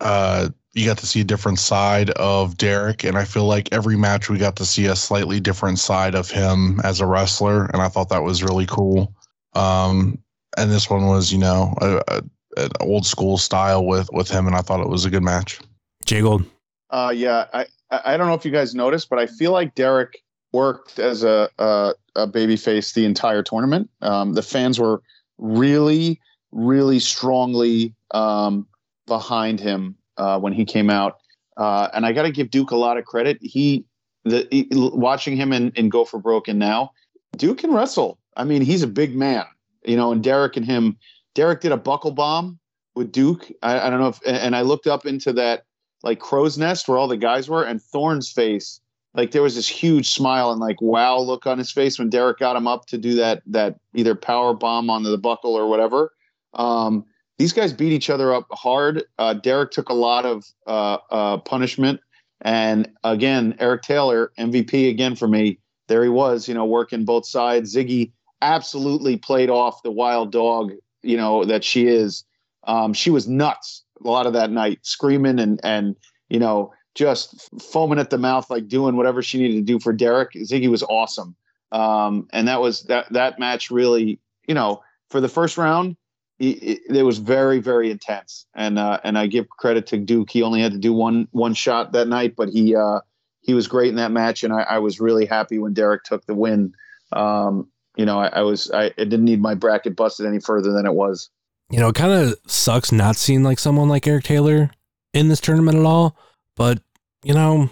[0.00, 3.04] uh, you got to see a different side of Derek.
[3.04, 6.30] And I feel like every match we got to see a slightly different side of
[6.30, 7.66] him as a wrestler.
[7.66, 9.14] And I thought that was really cool.
[9.54, 10.18] Um,
[10.56, 12.22] and this one was, you know, a, a,
[12.56, 15.60] an old school style with with him, and I thought it was a good match.
[16.04, 16.44] Jay Gold.
[16.90, 20.22] Uh, yeah, I I don't know if you guys noticed, but I feel like Derek
[20.56, 23.90] worked as a a, a babyface the entire tournament.
[24.02, 25.02] Um, the fans were
[25.38, 26.20] really,
[26.52, 28.66] really strongly um,
[29.06, 31.18] behind him uh, when he came out,
[31.56, 33.38] uh, and I got to give Duke a lot of credit.
[33.40, 33.84] He
[34.24, 36.90] the he, watching him in, in Go for Broken now,
[37.36, 38.18] Duke can wrestle.
[38.36, 39.46] I mean, he's a big man
[39.86, 40.98] you know, and Derek and him.
[41.34, 42.58] Derek did a buckle bomb
[42.94, 43.50] with Duke.
[43.62, 45.64] I, I don't know if, and I looked up into that
[46.02, 48.80] like crow's nest where all the guys were, and Thorne's face,
[49.16, 52.38] like there was this huge smile and like wow look on his face when Derek
[52.38, 56.12] got him up to do that that either power bomb onto the buckle or whatever.
[56.54, 57.04] Um,
[57.38, 59.04] these guys beat each other up hard.
[59.18, 62.00] Uh, Derek took a lot of uh, uh, punishment,
[62.42, 65.58] and again, Eric Taylor MVP again for me.
[65.88, 67.74] There he was, you know, working both sides.
[67.74, 72.24] Ziggy absolutely played off the wild dog, you know, that she is.
[72.64, 75.96] Um, she was nuts a lot of that night, screaming and and
[76.28, 79.92] you know just foaming at the mouth, like doing whatever she needed to do for
[79.92, 80.32] Derek.
[80.32, 81.36] Ziggy was awesome,
[81.72, 85.96] um, and that was that that match really, you know, for the first round.
[86.38, 90.42] It, it, was very very intense and uh, and I give credit to Duke he
[90.42, 93.00] only had to do one one shot that night but he uh,
[93.40, 96.26] he was great in that match and I, I was really happy when Derek took
[96.26, 96.74] the win
[97.12, 100.72] um, you know, I, I was I, I didn't need my bracket busted any further
[100.72, 101.30] than it was.
[101.70, 104.70] You know, it kind of sucks not seeing like someone like Eric Taylor
[105.12, 106.16] in this tournament at all.
[106.54, 106.80] But
[107.24, 107.70] you know,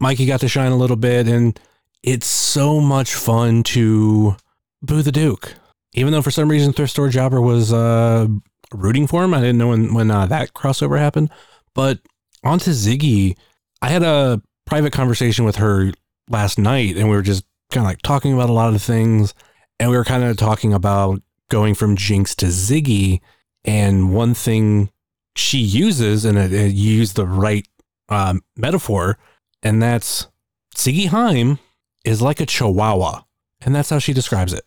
[0.00, 1.58] Mikey got to shine a little bit, and
[2.02, 4.36] it's so much fun to
[4.82, 5.54] boo the Duke.
[5.94, 8.26] Even though for some reason Thrift Store Jobber was uh,
[8.72, 11.30] rooting for him, I didn't know when when uh, that crossover happened.
[11.74, 12.00] But
[12.44, 13.36] onto Ziggy,
[13.82, 15.92] I had a private conversation with her
[16.28, 19.34] last night, and we were just kind of like talking about a lot of things
[19.78, 23.20] and we were kind of talking about going from Jinx to Ziggy.
[23.64, 24.90] And one thing
[25.34, 27.66] she uses, and it, it used the right
[28.08, 29.18] um, metaphor,
[29.62, 30.28] and that's
[30.74, 31.58] Ziggy Haim
[32.04, 33.22] is like a chihuahua.
[33.62, 34.64] And that's how she describes it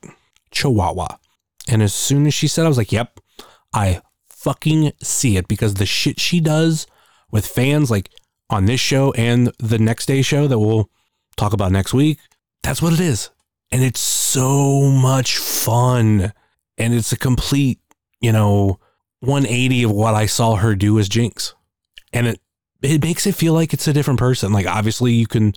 [0.51, 1.17] chihuahua.
[1.67, 3.19] And as soon as she said, I was like, yep,
[3.73, 6.87] I fucking see it because the shit she does
[7.31, 8.09] with fans, like
[8.49, 10.89] on this show and the next day show that we'll
[11.37, 12.17] talk about next week,
[12.63, 13.29] that's what it is
[13.71, 16.33] and it's so much fun.
[16.77, 17.79] And it's a complete,
[18.21, 18.79] you know,
[19.19, 21.53] 180 of what I saw her do as Jinx.
[22.13, 22.41] And it
[22.81, 24.53] it makes it feel like it's a different person.
[24.53, 25.53] Like obviously you can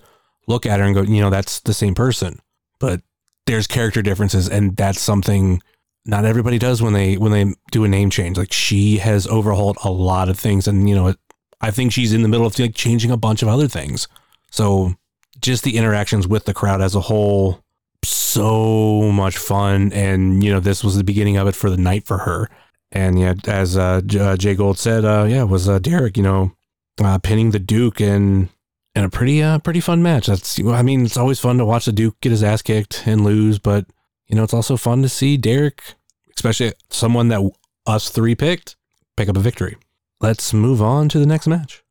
[0.47, 2.41] look at her and go, you know, that's the same person.
[2.79, 3.03] But
[3.47, 5.63] there's character differences and that's something
[6.05, 8.37] not everybody does when they when they do a name change.
[8.37, 11.15] Like she has overhauled a lot of things and you know,
[11.61, 14.09] I think she's in the middle of like changing a bunch of other things.
[14.51, 14.95] So
[15.41, 17.63] just the interactions with the crowd as a whole
[18.05, 19.93] so much fun.
[19.93, 22.49] And, you know, this was the beginning of it for the night for her.
[22.91, 26.17] And yeah, as uh, J- uh, Jay Gold said, uh, yeah, it was uh, Derek,
[26.17, 26.53] you know,
[27.01, 28.49] uh, pinning the Duke in
[28.95, 30.27] in a pretty uh, pretty fun match.
[30.27, 33.25] That's I mean, it's always fun to watch the Duke get his ass kicked and
[33.25, 33.87] lose, but
[34.27, 35.95] you know, it's also fun to see Derek,
[36.35, 37.43] especially someone that
[37.87, 38.77] us three picked,
[39.17, 39.77] pick up a victory.
[40.21, 41.83] Let's move on to the next match.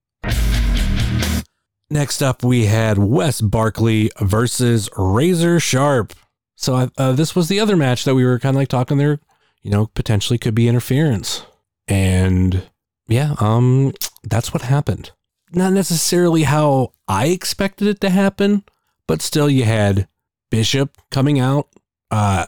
[1.89, 6.13] Next up, we had Wes Barkley versus Razor Sharp.
[6.55, 9.19] So uh, this was the other match that we were kind of like talking there.
[9.61, 11.45] You know, potentially could be interference,
[11.87, 12.63] and
[13.07, 15.11] yeah, um, that's what happened.
[15.53, 18.63] Not necessarily how I expected it to happen,
[19.07, 20.07] but still, you had
[20.49, 21.67] Bishop coming out,
[22.09, 22.45] uh,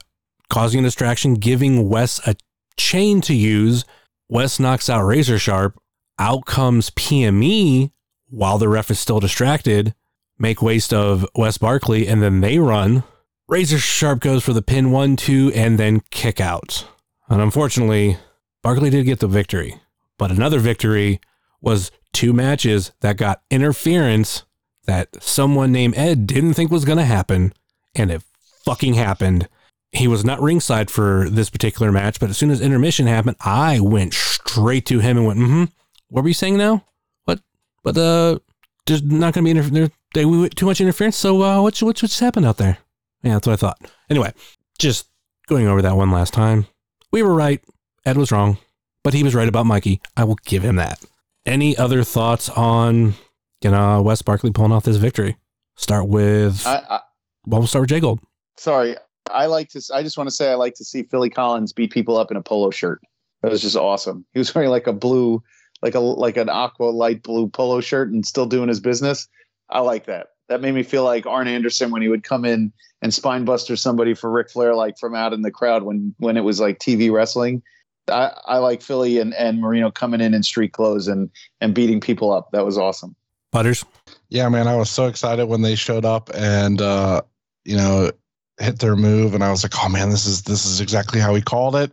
[0.49, 2.35] causing a distraction, giving Wes a
[2.77, 3.85] chain to use.
[4.29, 5.79] Wes knocks out Razor Sharp.
[6.19, 7.91] Out comes PME
[8.29, 9.93] while the ref is still distracted,
[10.39, 13.03] make waste of Wes Barkley, and then they run.
[13.47, 16.87] Razor Sharp goes for the pin one, two, and then kick out.
[17.29, 18.17] And unfortunately,
[18.61, 19.75] Barkley did get the victory.
[20.17, 21.19] But another victory
[21.63, 24.43] was two matches that got interference
[24.85, 27.53] that someone named Ed didn't think was going to happen.
[27.95, 28.21] and it
[28.65, 29.47] fucking happened.
[29.91, 33.79] He was not ringside for this particular match, but as soon as intermission happened, I
[33.79, 35.63] went straight to him and went, "Mm-hmm.
[36.09, 36.83] What were you saying now?
[37.25, 37.39] What?
[37.83, 38.39] But uh,
[38.87, 41.17] there's not going to be inter- there, there, too much interference.
[41.17, 42.79] So uh, what's what's what's happened out there?
[43.21, 43.79] Yeah, that's what I thought.
[44.09, 44.33] Anyway,
[44.79, 45.07] just
[45.47, 46.65] going over that one last time.
[47.11, 47.63] We were right.
[48.05, 48.57] Ed was wrong,
[49.03, 50.01] but he was right about Mikey.
[50.17, 50.99] I will give him that.
[51.45, 53.15] Any other thoughts on
[53.61, 55.37] you uh, know Wes Barkley pulling off this victory?
[55.75, 56.99] Start with I, I,
[57.45, 58.19] well, we'll start with Jay Gold.
[58.57, 58.95] sorry,
[59.29, 59.81] I like to.
[59.93, 62.37] I just want to say I like to see Philly Collins beat people up in
[62.37, 63.01] a polo shirt.
[63.41, 64.25] That was just awesome.
[64.33, 65.43] He was wearing like a blue,
[65.81, 69.27] like a like an aqua light blue polo shirt and still doing his business.
[69.69, 70.27] I like that.
[70.49, 73.75] That made me feel like Arn Anderson when he would come in and spine buster
[73.75, 76.79] somebody for Ric Flair, like from out in the crowd when when it was like
[76.79, 77.63] TV wrestling.
[78.09, 81.29] I, I like Philly and, and Marino coming in in street clothes and
[81.61, 82.51] and beating people up.
[82.51, 83.15] That was awesome.
[83.51, 83.85] Butters.
[84.29, 87.21] Yeah, man, I was so excited when they showed up and uh,
[87.65, 88.11] you know,
[88.59, 91.33] hit their move and I was like, "Oh man, this is this is exactly how
[91.33, 91.91] we called it."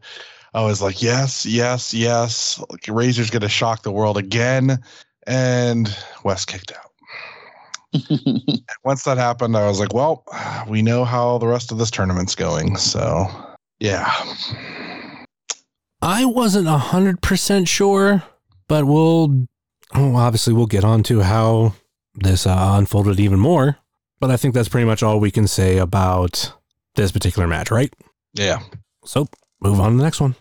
[0.55, 2.63] I was like, "Yes, yes, yes.
[2.71, 4.83] Like, Razor's going to shock the world again."
[5.27, 5.95] And
[6.25, 6.87] West kicked out.
[8.11, 10.25] And once that happened, I was like, "Well,
[10.69, 13.29] we know how the rest of this tournament's going." So,
[13.81, 14.11] yeah.
[16.03, 18.23] I wasn't a hundred percent sure,
[18.69, 19.47] but we'll
[19.95, 21.75] oh, obviously we'll get on to how
[22.15, 23.79] this uh, unfolded even more.
[24.19, 26.53] But I think that's pretty much all we can say about
[26.95, 27.93] this particular match, right?
[28.35, 28.61] Yeah.
[29.05, 29.29] So
[29.61, 30.37] move on to the next one.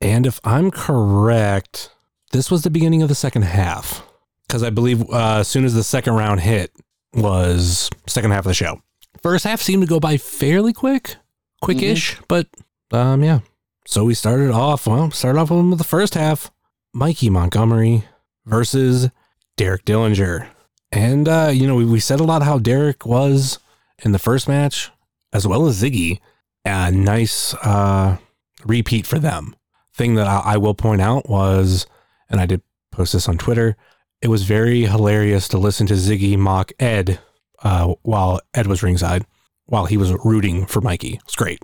[0.00, 1.90] And if I'm correct,
[2.32, 4.02] this was the beginning of the second half
[4.46, 6.72] because I believe uh, as soon as the second round hit
[7.14, 8.82] was second half of the show.
[9.22, 11.16] First half seemed to go by fairly quick,
[11.62, 12.48] quickish, but
[12.94, 13.40] um, yeah.
[13.86, 16.50] So we started off well, started off with the first half,
[16.94, 18.04] Mikey Montgomery
[18.46, 19.10] versus
[19.56, 20.48] Derek Dillinger,
[20.92, 23.58] and uh, you know we, we said a lot how Derek was
[23.98, 24.90] in the first match,
[25.32, 26.20] as well as Ziggy.
[26.64, 28.18] A nice uh,
[28.64, 29.56] repeat for them.
[29.94, 31.86] Thing that I, I will point out was,
[32.30, 33.76] and I did post this on Twitter.
[34.20, 37.18] It was very hilarious to listen to Ziggy mock Ed
[37.64, 39.26] uh, while Ed was ringside,
[39.66, 41.18] while he was rooting for Mikey.
[41.24, 41.60] It's great.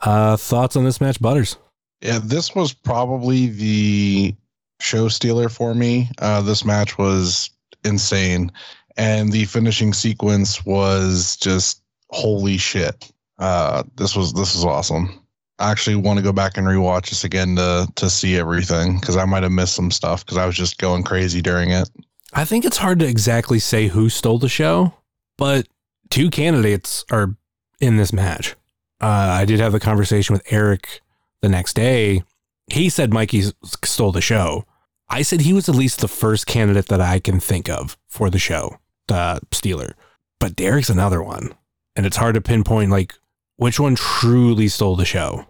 [0.00, 1.56] Uh, thoughts on this match, Butters?
[2.00, 4.34] Yeah, this was probably the
[4.80, 6.08] show stealer for me.
[6.18, 7.50] Uh, this match was
[7.84, 8.52] insane,
[8.96, 13.10] and the finishing sequence was just holy shit.
[13.38, 15.20] Uh, this was this was awesome.
[15.58, 19.16] I actually want to go back and rewatch this again to to see everything because
[19.16, 21.88] I might have missed some stuff because I was just going crazy during it.
[22.32, 24.94] I think it's hard to exactly say who stole the show,
[25.36, 25.66] but
[26.10, 27.34] two candidates are
[27.80, 28.54] in this match.
[29.00, 29.06] Uh,
[29.40, 31.00] I did have the conversation with Eric
[31.40, 32.22] the next day.
[32.70, 33.44] He said Mikey
[33.84, 34.64] stole the show.
[35.08, 38.28] I said he was at least the first candidate that I can think of for
[38.28, 39.92] the show, the Steeler.
[40.38, 41.54] But Derek's another one.
[41.96, 43.14] And it's hard to pinpoint like
[43.56, 45.46] which one truly stole the show.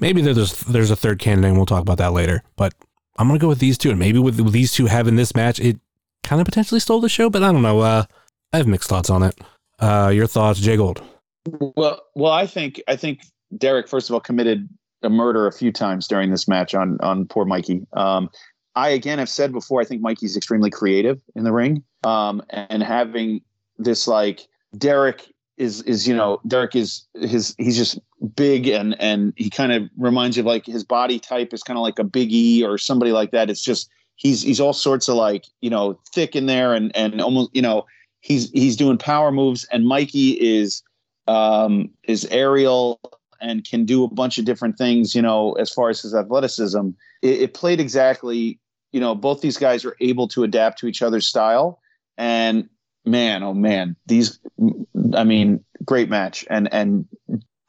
[0.00, 2.42] Maybe there's there's a third candidate and we'll talk about that later.
[2.56, 2.74] But
[3.16, 3.90] I'm gonna go with these two.
[3.90, 5.78] And maybe with, with these two having this match, it
[6.22, 7.80] kind of potentially stole the show, but I don't know.
[7.80, 8.04] Uh,
[8.52, 9.38] I have mixed thoughts on it.
[9.78, 11.02] Uh, your thoughts, Jay Gold?
[11.46, 13.26] Well, well, I think I think
[13.56, 14.68] Derek first of all committed
[15.02, 17.86] a murder a few times during this match on on poor Mikey.
[17.92, 18.30] Um,
[18.74, 22.82] I again have said before, I think Mikey's extremely creative in the ring, um, and
[22.82, 23.42] having
[23.78, 27.98] this like Derek is is you know Derek is his he's just
[28.34, 31.78] big and and he kind of reminds you of like his body type is kind
[31.78, 33.50] of like a Big E or somebody like that.
[33.50, 37.20] It's just he's he's all sorts of like you know thick in there and and
[37.20, 37.84] almost you know
[38.20, 40.82] he's he's doing power moves and Mikey is
[41.26, 43.00] um is aerial
[43.40, 46.90] and can do a bunch of different things you know as far as his athleticism.
[47.22, 48.60] It, it played exactly
[48.92, 51.80] you know both these guys are able to adapt to each other's style.
[52.16, 52.68] And
[53.06, 54.38] man oh man these
[55.14, 56.44] i mean great match.
[56.48, 57.06] And and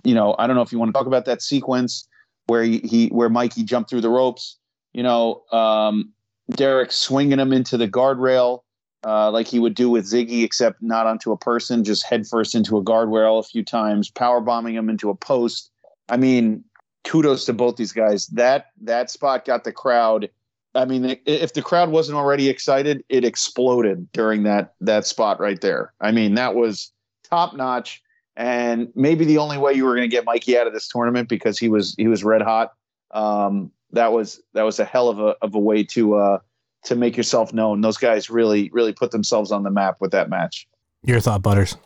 [0.05, 2.07] you know i don't know if you want to talk about that sequence
[2.47, 4.57] where he, he where mikey jumped through the ropes
[4.93, 6.13] you know um
[6.51, 8.61] derek swinging him into the guardrail
[9.05, 12.77] uh, like he would do with Ziggy, except not onto a person, just headfirst into
[12.77, 15.71] a guardrail a few times, power bombing him into a post.
[16.09, 16.63] I mean,
[17.03, 18.27] kudos to both these guys.
[18.27, 20.29] That that spot got the crowd.
[20.73, 25.61] I mean, if the crowd wasn't already excited, it exploded during that that spot right
[25.61, 25.93] there.
[26.01, 26.91] I mean, that was
[27.23, 28.01] top notch,
[28.35, 31.29] and maybe the only way you were going to get Mikey out of this tournament
[31.29, 32.73] because he was he was red hot.
[33.11, 36.39] Um, that was that was a hell of a of a way to uh,
[36.85, 37.81] to make yourself known.
[37.81, 40.67] Those guys really really put themselves on the map with that match.
[41.03, 41.77] Your thought, Butters?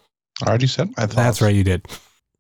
[0.44, 1.16] I already said my thoughts.
[1.16, 1.86] That's right, you did.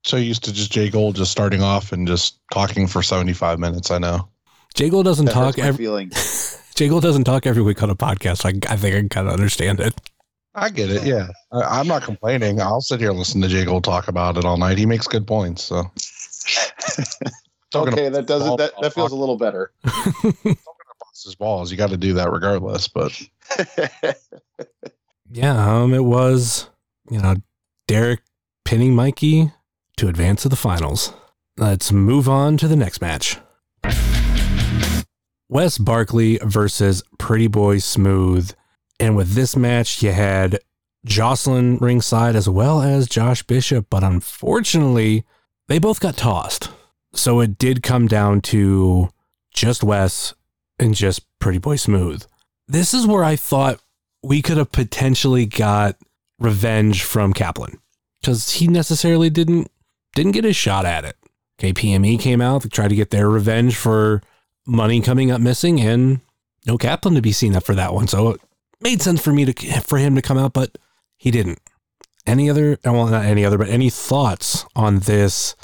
[0.05, 3.91] So used to just Jay Gold just starting off and just talking for 75 minutes.
[3.91, 4.30] I know.
[4.74, 5.84] Jay Gold doesn't That talk every.
[5.86, 6.12] feeling.
[6.76, 8.38] Jay Gold doesn't talk every week on a podcast.
[8.38, 9.93] So I, I think I can kind of understand it.
[10.55, 11.03] I get it.
[11.03, 12.62] Yeah, I, I'm not complaining.
[12.62, 14.78] I'll sit here and listen to Jay Gold talk about it all night.
[14.78, 15.64] He makes good points.
[15.64, 15.80] So
[17.76, 18.57] okay, that does ball- it.
[18.57, 19.72] That, that feels a little better.
[21.24, 21.72] his balls.
[21.72, 22.88] You got to do that regardless.
[22.88, 23.20] But
[25.32, 26.70] Yeah, um, it was,
[27.11, 27.36] you know,
[27.88, 28.22] Derek
[28.65, 29.51] pinning Mikey
[29.97, 31.13] to advance to the finals.
[31.55, 33.38] Let's move on to the next match.
[35.47, 38.53] Wes Barkley versus Pretty Boy Smooth.
[38.99, 40.59] And with this match, you had
[41.05, 45.26] Jocelyn ringside as well as Josh Bishop, but unfortunately,
[45.67, 46.70] they both got tossed.
[47.13, 49.09] So it did come down to
[49.53, 50.34] just Wes
[50.80, 52.25] and just Pretty Boy Smooth.
[52.67, 53.82] This is where I thought
[54.23, 55.95] we could have potentially got
[56.39, 57.80] revenge from Kaplan
[58.21, 59.71] because he necessarily didn't
[60.15, 61.15] didn't get his shot at it.
[61.59, 64.21] KPME came out, to try to get their revenge for
[64.65, 66.21] money coming up missing, and
[66.65, 68.07] no Kaplan to be seen up for that one.
[68.07, 68.41] So it
[68.82, 70.77] made sense for me to for him to come out, but
[71.17, 71.59] he didn't.
[72.25, 72.77] Any other?
[72.86, 75.55] Well, not any other, but any thoughts on this,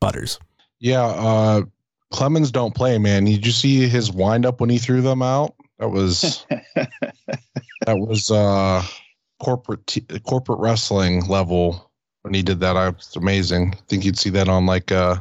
[0.00, 0.38] Butters?
[0.80, 1.62] yeah, uh,
[2.10, 3.24] Clemens don't play, man.
[3.24, 5.54] Did you see his wind up when he threw them out?
[5.78, 8.82] That was that was uh
[9.40, 11.90] corporate t- corporate wrestling level
[12.22, 12.76] when he did that.
[12.76, 13.74] I was amazing.
[13.74, 15.16] I think you'd see that on like uh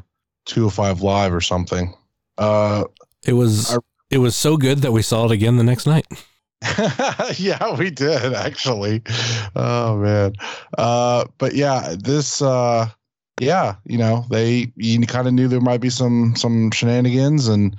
[0.46, 1.94] 205 live or something.
[2.38, 2.86] Uh
[3.26, 3.80] It was I-
[4.10, 6.08] it was so good that we saw it again the next night.
[7.38, 9.04] yeah, we did actually.
[9.56, 10.34] Oh man.
[10.78, 12.88] Uh but yeah, this uh
[13.40, 17.76] yeah, you know, they you kind of knew there might be some some shenanigans and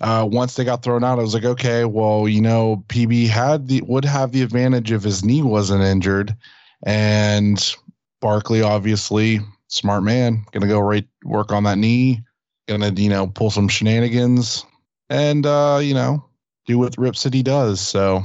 [0.00, 3.68] uh once they got thrown out, I was like, okay, well, you know, PB had
[3.68, 6.36] the would have the advantage if his knee wasn't injured.
[6.84, 7.74] And
[8.20, 12.22] Barkley obviously smart man, gonna go right work on that knee,
[12.66, 14.64] gonna, you know, pull some shenanigans
[15.08, 16.24] and uh, you know,
[16.66, 17.80] do what Rip City does.
[17.80, 18.22] So,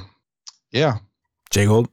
[0.71, 0.97] yeah,
[1.49, 1.89] Jay Gold.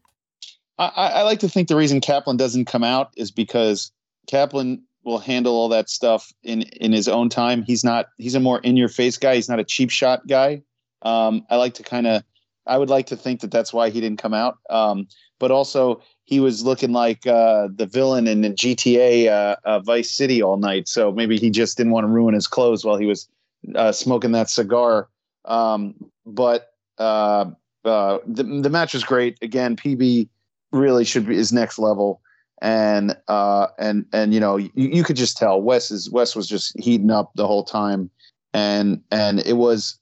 [0.78, 3.93] I, I I like to think the reason Kaplan doesn't come out is because
[4.31, 7.62] Kaplan will handle all that stuff in in his own time.
[7.62, 8.07] He's not.
[8.18, 9.35] He's a more in your face guy.
[9.35, 10.62] He's not a cheap shot guy.
[11.03, 12.22] Um, I like to kind of.
[12.66, 14.59] I would like to think that that's why he didn't come out.
[14.68, 15.09] Um,
[15.41, 20.12] but also he was looking like uh, the villain in the GTA uh, uh, Vice
[20.12, 20.87] City all night.
[20.87, 23.28] So maybe he just didn't want to ruin his clothes while he was
[23.74, 25.09] uh, smoking that cigar.
[25.47, 26.68] Um, but
[26.99, 27.47] uh,
[27.85, 29.39] uh, the the match was great.
[29.43, 30.28] Again, PB
[30.70, 32.20] really should be is next level.
[32.62, 36.46] And uh, and and you know you, you could just tell Wes is Wes was
[36.46, 38.11] just heating up the whole time,
[38.52, 39.98] and and it was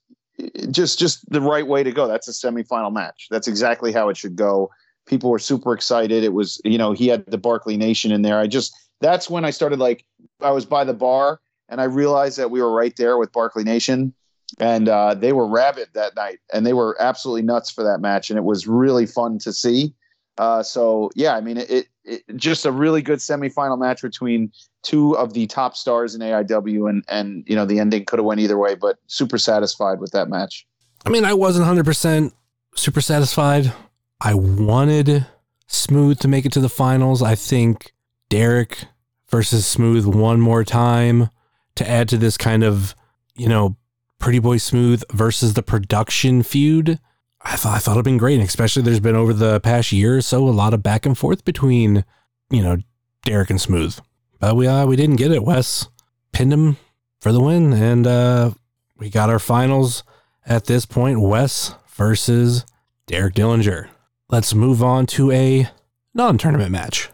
[0.69, 2.07] just just the right way to go.
[2.07, 3.27] That's a semifinal match.
[3.31, 4.69] That's exactly how it should go.
[5.05, 6.23] People were super excited.
[6.23, 8.39] It was you know he had the Barkley Nation in there.
[8.39, 10.05] I just that's when I started like
[10.41, 11.39] I was by the bar
[11.69, 14.13] and I realized that we were right there with Barkley Nation
[14.57, 18.29] and uh, they were rabid that night, and they were absolutely nuts for that match,
[18.29, 19.93] and it was really fun to see.
[20.39, 25.17] Uh, so yeah, I mean, it, it, just a really good semifinal match between two
[25.17, 28.39] of the top stars in AIW, and and you know the ending could have went
[28.39, 30.65] either way, but super satisfied with that match.
[31.05, 32.31] I mean, I wasn't 100%
[32.75, 33.73] super satisfied.
[34.21, 35.27] I wanted
[35.67, 37.21] Smooth to make it to the finals.
[37.21, 37.93] I think
[38.29, 38.85] Derek
[39.29, 41.29] versus Smooth one more time
[41.75, 42.95] to add to this kind of,
[43.35, 43.75] you know,
[44.19, 46.99] Pretty Boy Smooth versus the production feud.
[47.41, 50.17] I thought I thought it'd been great, and especially there's been over the past year
[50.17, 52.03] or so a lot of back and forth between,
[52.49, 52.77] you know,
[53.23, 53.97] Derek and Smooth.
[54.39, 55.43] But we uh, we didn't get it.
[55.43, 55.87] Wes
[56.31, 56.77] pinned him
[57.19, 58.51] for the win, and uh,
[58.97, 60.03] we got our finals
[60.45, 61.21] at this point.
[61.21, 62.65] Wes versus
[63.07, 63.89] Derek Dillinger.
[64.29, 65.67] Let's move on to a
[66.13, 67.09] non-tournament match.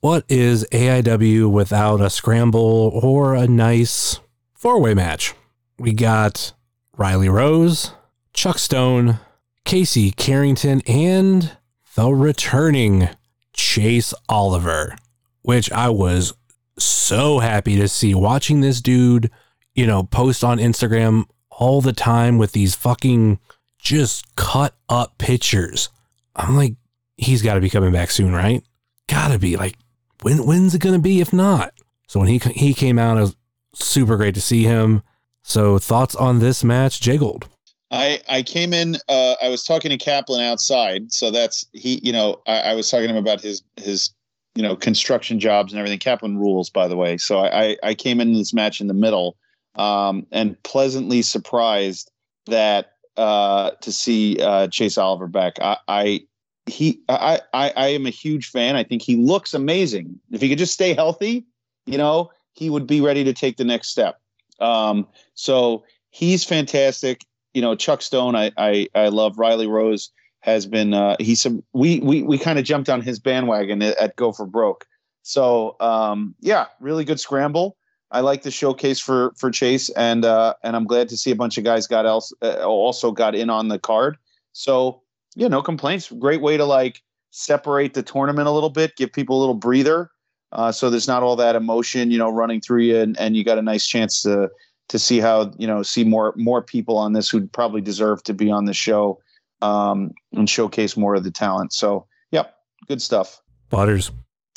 [0.00, 4.18] What is AIW without a scramble or a nice
[4.54, 5.34] four-way match?
[5.78, 6.54] We got
[6.96, 7.92] Riley Rose,
[8.40, 9.18] Chuck Stone,
[9.66, 11.52] Casey Carrington, and
[11.94, 13.10] the returning
[13.52, 14.96] Chase Oliver,
[15.42, 16.32] which I was
[16.78, 19.30] so happy to see watching this dude,
[19.74, 23.38] you know, post on Instagram all the time with these fucking
[23.78, 25.90] just cut up pictures.
[26.34, 26.76] I'm like,
[27.18, 28.64] he's got to be coming back soon, right?
[29.06, 29.58] Gotta be.
[29.58, 29.76] Like,
[30.22, 31.20] when when's it gonna be?
[31.20, 31.74] If not,
[32.08, 33.36] so when he he came out, it was
[33.74, 35.02] super great to see him.
[35.42, 37.46] So thoughts on this match, Jay Gold?
[37.90, 38.96] I I came in.
[39.08, 42.00] Uh, I was talking to Kaplan outside, so that's he.
[42.02, 44.10] You know, I, I was talking to him about his his
[44.54, 45.98] you know construction jobs and everything.
[45.98, 47.16] Kaplan rules, by the way.
[47.16, 49.36] So I I, came into this match in the middle,
[49.74, 52.10] um, and pleasantly surprised
[52.46, 55.58] that uh, to see uh, Chase Oliver back.
[55.60, 56.20] I, I
[56.66, 58.76] he I, I I am a huge fan.
[58.76, 60.20] I think he looks amazing.
[60.30, 61.44] If he could just stay healthy,
[61.86, 64.20] you know, he would be ready to take the next step.
[64.60, 67.24] Um, so he's fantastic.
[67.54, 70.10] You know, Chuck Stone, I, I I love Riley Rose.
[70.40, 73.96] has been uh, he's some we we we kind of jumped on his bandwagon at,
[73.98, 74.86] at Go for Broke.
[75.22, 77.76] So um, yeah, really good scramble.
[78.10, 81.36] I like the showcase for for Chase, and uh, and I'm glad to see a
[81.36, 84.16] bunch of guys got else uh, also got in on the card.
[84.52, 85.02] So
[85.36, 86.10] yeah, no complaints.
[86.10, 90.10] Great way to like separate the tournament a little bit, give people a little breather,
[90.52, 93.44] uh, so there's not all that emotion, you know, running through you, and, and you
[93.44, 94.50] got a nice chance to
[94.90, 98.34] to see how you know see more more people on this who probably deserve to
[98.34, 99.18] be on the show
[99.62, 101.72] um, and showcase more of the talent.
[101.72, 102.56] So, yep,
[102.88, 103.40] good stuff.
[103.70, 104.10] Butters.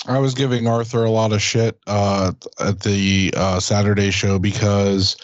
[0.06, 5.16] I was giving Arthur a lot of shit uh, at the uh, Saturday show because,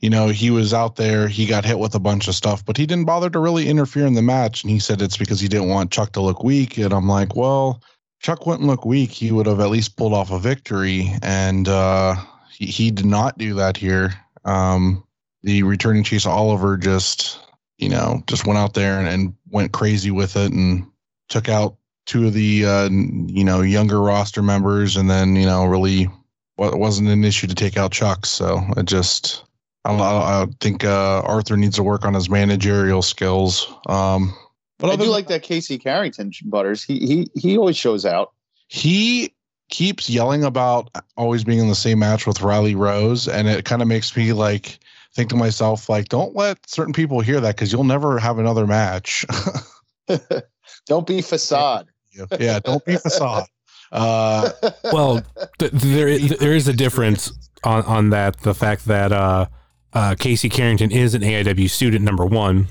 [0.00, 2.76] you know, he was out there, he got hit with a bunch of stuff, but
[2.76, 4.62] he didn't bother to really interfere in the match.
[4.62, 6.78] And he said it's because he didn't want Chuck to look weak.
[6.78, 7.82] And I'm like, well,
[8.20, 9.10] Chuck wouldn't look weak.
[9.10, 11.12] He would have at least pulled off a victory.
[11.22, 12.14] And uh,
[12.52, 14.14] he, he did not do that here.
[14.48, 15.04] Um,
[15.42, 17.38] the returning Chase Oliver just,
[17.76, 20.86] you know, just went out there and, and went crazy with it and
[21.28, 21.76] took out
[22.06, 26.08] two of the uh, you know younger roster members, and then you know really
[26.56, 28.26] well, it wasn't an issue to take out Chuck.
[28.26, 29.44] So it just
[29.84, 33.72] I, I think uh, Arthur needs to work on his managerial skills.
[33.86, 34.34] Um,
[34.78, 36.82] but I do like that Casey Carrington Butters.
[36.82, 38.32] He he he always shows out.
[38.68, 39.34] He
[39.68, 43.82] keeps yelling about always being in the same match with Riley Rose, and it kind
[43.82, 44.78] of makes me like
[45.14, 48.66] think to myself like, don't let certain people hear that because you'll never have another
[48.66, 49.26] match.
[50.86, 51.88] don't be facade.
[52.38, 53.46] Yeah, don't be facade.
[53.92, 54.50] Uh,
[54.84, 55.22] well,
[55.58, 57.32] th- there there is a difference
[57.64, 58.40] on on that.
[58.40, 59.46] The fact that uh,
[59.92, 62.68] uh, Casey Carrington is an AIW student, number one,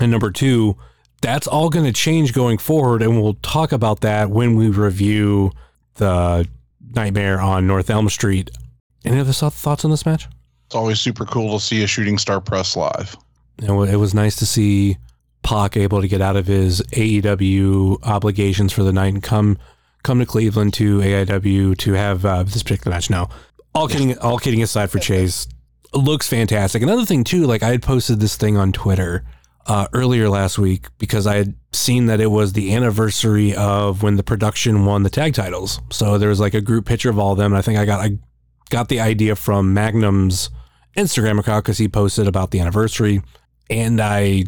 [0.00, 0.76] and number two,
[1.20, 5.52] that's all going to change going forward, and we'll talk about that when we review
[5.98, 6.48] the
[6.94, 8.50] Nightmare on North Elm Street.
[9.04, 10.26] Any other thoughts on this match?
[10.66, 13.16] It's always super cool to see a shooting star press live.
[13.58, 14.98] It was nice to see
[15.42, 19.58] Pac able to get out of his AEW obligations for the night and come
[20.02, 23.10] come to Cleveland to AIW to have uh, this particular match.
[23.10, 23.30] Now,
[23.74, 25.48] all kidding all kidding aside for Chase,
[25.92, 26.82] looks fantastic.
[26.82, 29.24] Another thing too, like I had posted this thing on Twitter
[29.68, 34.16] uh, earlier last week because I had seen that it was the anniversary of when
[34.16, 35.80] the production won the tag titles.
[35.90, 37.54] So there was like a group picture of all of them.
[37.54, 38.18] I think I got I
[38.70, 40.50] got the idea from Magnum's
[40.96, 43.22] Instagram account because he posted about the anniversary,
[43.68, 44.46] and I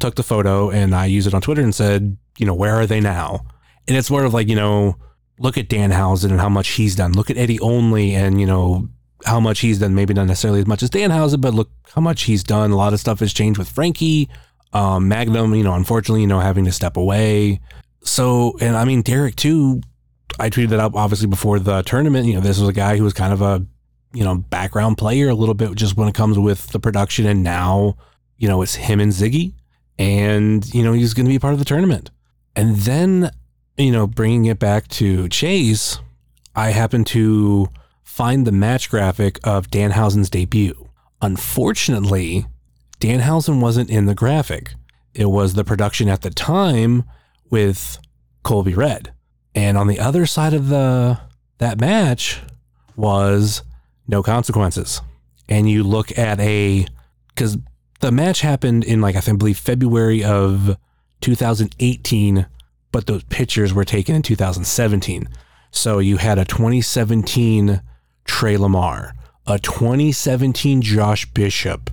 [0.00, 2.86] took the photo and I used it on Twitter and said, you know, where are
[2.86, 3.46] they now?
[3.86, 4.96] And it's more of like, you know,
[5.38, 7.12] look at Dan Danhausen and how much he's done.
[7.12, 8.88] Look at Eddie Only and, you know,
[9.24, 9.94] how much he's done.
[9.94, 12.70] Maybe not necessarily as much as Dan Danhausen, but look how much he's done.
[12.70, 14.28] A lot of stuff has changed with Frankie.
[14.72, 17.60] Um, Magnum, you know, unfortunately, you know, having to step away.
[18.04, 19.82] So, and I mean, Derek too,
[20.38, 22.26] I tweeted that up obviously before the tournament.
[22.26, 23.64] You know, this was a guy who was kind of a,
[24.14, 27.26] you know, background player a little bit just when it comes with the production.
[27.26, 27.96] And now,
[28.38, 29.54] you know, it's him and Ziggy
[29.98, 32.10] and you know he's going to be part of the tournament.
[32.54, 33.30] And then,
[33.76, 35.98] you know, bringing it back to Chase,
[36.54, 37.68] I happened to
[38.02, 40.90] find the match graphic of Danhausen's debut.
[41.22, 42.46] Unfortunately,
[43.02, 44.74] Danhausen wasn't in the graphic.
[45.12, 47.02] It was the production at the time
[47.50, 47.98] with
[48.44, 49.12] Colby Redd.
[49.56, 51.18] And on the other side of the
[51.58, 52.40] that match
[52.94, 53.62] was
[54.06, 55.00] no consequences.
[55.48, 56.86] And you look at a
[57.34, 57.58] because
[58.00, 60.76] the match happened in like I think believe February of
[61.22, 62.46] 2018,
[62.92, 65.28] but those pictures were taken in 2017.
[65.72, 67.82] So you had a 2017
[68.24, 71.90] Trey Lamar, a 2017 Josh Bishop,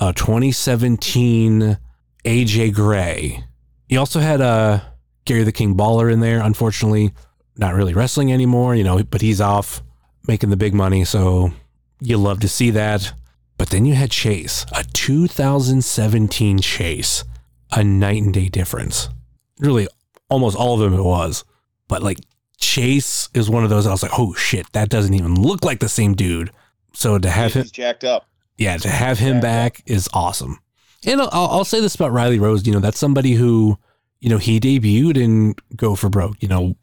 [0.00, 1.78] a 2017
[2.24, 3.44] AJ Gray.
[3.88, 4.80] You also had a uh,
[5.26, 6.40] Gary the King Baller in there.
[6.40, 7.12] Unfortunately,
[7.56, 9.82] not really wrestling anymore, you know, but he's off
[10.26, 11.04] making the big money.
[11.04, 11.52] So
[12.00, 13.12] you love to see that.
[13.58, 17.24] But then you had Chase, a 2017 Chase,
[17.70, 19.10] a night and day difference.
[19.58, 19.86] Really,
[20.30, 21.44] almost all of them it was.
[21.88, 22.20] But like
[22.56, 25.80] Chase is one of those I was like, oh shit, that doesn't even look like
[25.80, 26.50] the same dude.
[26.94, 28.29] So to have him jacked up.
[28.60, 30.60] Yeah, to have him back is awesome.
[31.06, 32.66] And I'll, I'll say this about Riley Rose.
[32.66, 33.78] You know, that's somebody who,
[34.20, 36.36] you know, he debuted in Go for Broke.
[36.42, 36.76] You know,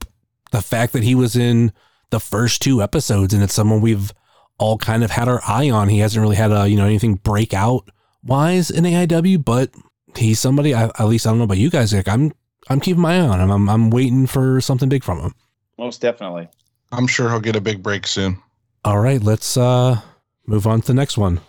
[0.51, 1.71] the fact that he was in
[2.09, 4.11] the first two episodes and it's someone we've
[4.57, 5.87] all kind of had our eye on.
[5.87, 7.87] He hasn't really had a, you know, anything breakout
[8.23, 9.69] wise in AIW, but
[10.15, 12.33] he's somebody, I, at least I don't know about you guys, like I'm,
[12.69, 13.51] I'm keeping my eye on him.
[13.51, 15.35] I'm, I'm waiting for something big from him.
[15.77, 16.49] Most definitely.
[16.91, 18.41] I'm sure he'll get a big break soon.
[18.83, 20.01] All right, let's uh
[20.47, 21.39] move on to the next one.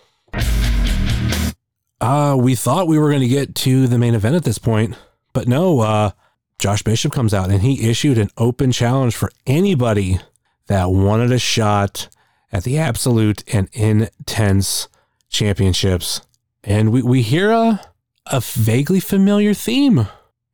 [2.00, 4.96] Uh, we thought we were going to get to the main event at this point,
[5.32, 6.10] but no, uh,
[6.58, 10.20] Josh Bishop comes out and he issued an open challenge for anybody
[10.66, 12.08] that wanted a shot
[12.52, 14.88] at the Absolute and Intense
[15.28, 16.20] Championships.
[16.62, 17.80] And we, we hear a,
[18.26, 20.06] a vaguely familiar theme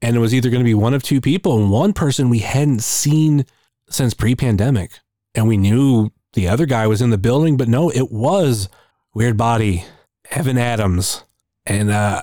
[0.05, 2.41] and it was either going to be one of two people and one person we
[2.41, 3.47] hadn't seen
[3.89, 4.99] since pre-pandemic
[5.35, 8.69] and we knew the other guy was in the building but no it was
[9.15, 9.85] weird body
[10.31, 11.25] evan adams
[11.67, 12.23] and uh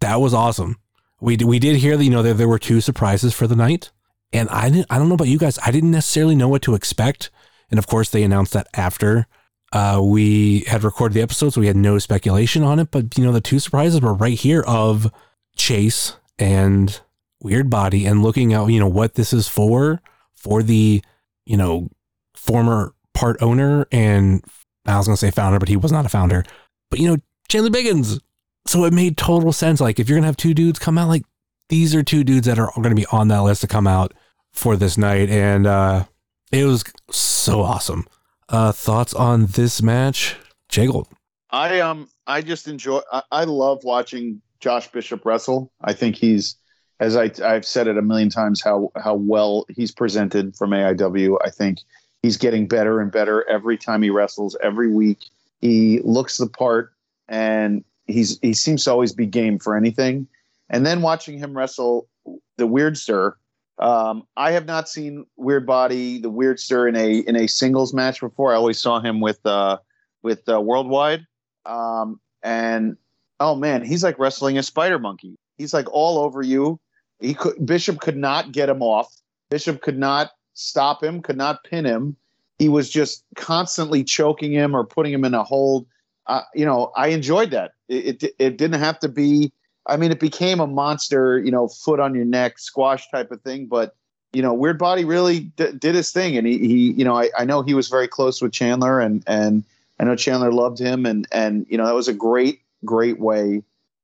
[0.00, 0.76] that was awesome.
[1.20, 3.90] We, we did hear that you know there, there were two surprises for the night.
[4.32, 6.74] And i didn't i don't know about you guys i didn't necessarily know what to
[6.74, 7.30] expect.
[7.70, 9.26] And of course they announced that after
[9.72, 12.90] uh, we had recorded the episode so we had no speculation on it.
[12.90, 15.10] But you know the two surprises were right here of
[15.56, 17.00] chase and
[17.42, 20.00] weird body and looking at you know what this is for
[20.34, 21.02] for the
[21.44, 21.88] you know
[22.34, 23.86] former part owner.
[23.90, 24.44] And
[24.86, 26.44] I was gonna say founder, but he was not a founder.
[26.90, 27.16] But you know
[27.48, 28.20] Chandler Biggins,
[28.66, 29.80] so it made total sense.
[29.80, 31.24] Like if you're gonna have two dudes come out, like
[31.68, 34.12] these are two dudes that are gonna be on that list to come out
[34.52, 36.04] for this night, and uh
[36.50, 38.06] it was so awesome.
[38.48, 40.36] Uh Thoughts on this match,
[40.68, 41.08] Jay Gold?
[41.50, 43.00] I um I just enjoy.
[43.12, 45.72] I, I love watching Josh Bishop wrestle.
[45.82, 46.56] I think he's
[47.00, 51.36] as I, I've said it a million times how how well he's presented from AIW.
[51.44, 51.78] I think
[52.22, 54.56] he's getting better and better every time he wrestles.
[54.62, 55.18] Every week
[55.60, 56.92] he looks the part,
[57.28, 60.26] and he's he seems to always be game for anything.
[60.70, 62.08] And then watching him wrestle
[62.56, 63.34] the Weirdster,
[63.78, 68.20] um, I have not seen Weird Body the Weirdster in a in a singles match
[68.20, 68.52] before.
[68.52, 69.78] I always saw him with uh,
[70.22, 71.26] with uh, Worldwide,
[71.66, 72.96] um, and
[73.40, 75.36] oh man, he's like wrestling a spider monkey.
[75.58, 76.78] He's like all over you.
[77.20, 79.12] He could Bishop could not get him off.
[79.50, 82.16] Bishop could not stop him, could not pin him.
[82.58, 85.86] He was just constantly choking him or putting him in a hold.
[86.32, 87.72] Uh, you know, I enjoyed that.
[87.88, 89.52] It, it it didn't have to be.
[89.86, 93.42] I mean, it became a monster, you know, foot on your neck, squash type of
[93.42, 93.66] thing.
[93.66, 93.94] But
[94.32, 97.28] you know, Weird Body really d- did his thing, and he, he you know, I,
[97.36, 99.62] I know he was very close with Chandler, and and
[100.00, 103.62] I know Chandler loved him, and and you know, that was a great great way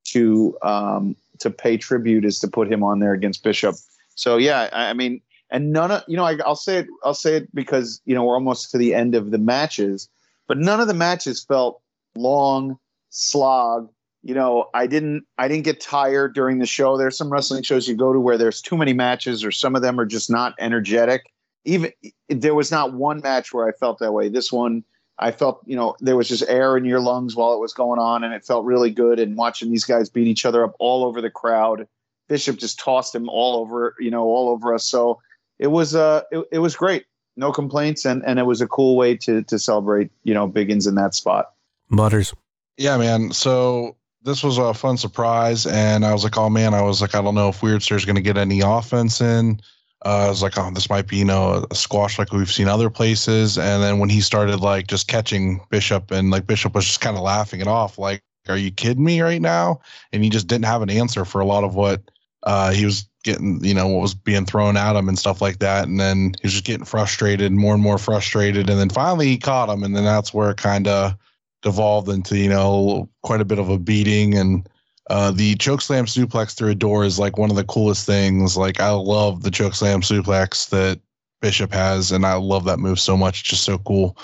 [0.09, 3.73] to um, to pay tribute is to put him on there against Bishop.
[4.13, 5.19] So yeah, I, I mean,
[5.49, 6.87] and none of you know, I, I'll say it.
[7.03, 10.07] I'll say it because you know we're almost to the end of the matches,
[10.45, 11.81] but none of the matches felt
[12.15, 12.77] long,
[13.09, 13.89] slog.
[14.21, 15.23] You know, I didn't.
[15.37, 16.97] I didn't get tired during the show.
[16.97, 19.81] There's some wrestling shows you go to where there's too many matches, or some of
[19.81, 21.31] them are just not energetic.
[21.63, 21.93] Even
[22.27, 24.27] there was not one match where I felt that way.
[24.27, 24.83] This one,
[25.17, 27.99] I felt, you know, there was just air in your lungs while it was going
[27.99, 29.19] on, and it felt really good.
[29.19, 31.87] And watching these guys beat each other up all over the crowd,
[32.27, 34.85] Bishop just tossed him all over, you know, all over us.
[34.85, 35.21] So
[35.59, 37.05] it was, uh, it, it was great.
[37.37, 40.87] No complaints, and and it was a cool way to to celebrate, you know, Biggins
[40.87, 41.53] in that spot.
[41.89, 42.33] Butters.
[42.77, 43.31] Yeah, man.
[43.31, 47.15] So this was a fun surprise, and I was like, oh man, I was like,
[47.15, 49.59] I don't know if Weirdster's going to get any offense in.
[50.05, 52.69] Uh, I was like, oh, this might be, you know, a squash like we've seen
[52.69, 53.57] other places.
[53.57, 57.17] And then when he started like just catching Bishop and like Bishop was just kind
[57.17, 59.81] of laughing it off, like, are you kidding me right now?
[60.13, 62.01] And he just didn't have an answer for a lot of what
[62.43, 65.59] uh, he was getting, you know, what was being thrown at him and stuff like
[65.59, 65.87] that.
[65.87, 68.69] And then he was just getting frustrated, more and more frustrated.
[68.69, 69.83] And then finally he caught him.
[69.83, 71.15] And then that's where kind of
[71.61, 74.67] devolved into, you know, quite a bit of a beating and,
[75.09, 78.55] uh, the chokeslam suplex through a door is like one of the coolest things.
[78.55, 80.99] Like I love the chokeslam suplex that
[81.41, 83.39] Bishop has, and I love that move so much.
[83.39, 84.17] It's just so cool.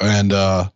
[0.00, 0.68] And uh,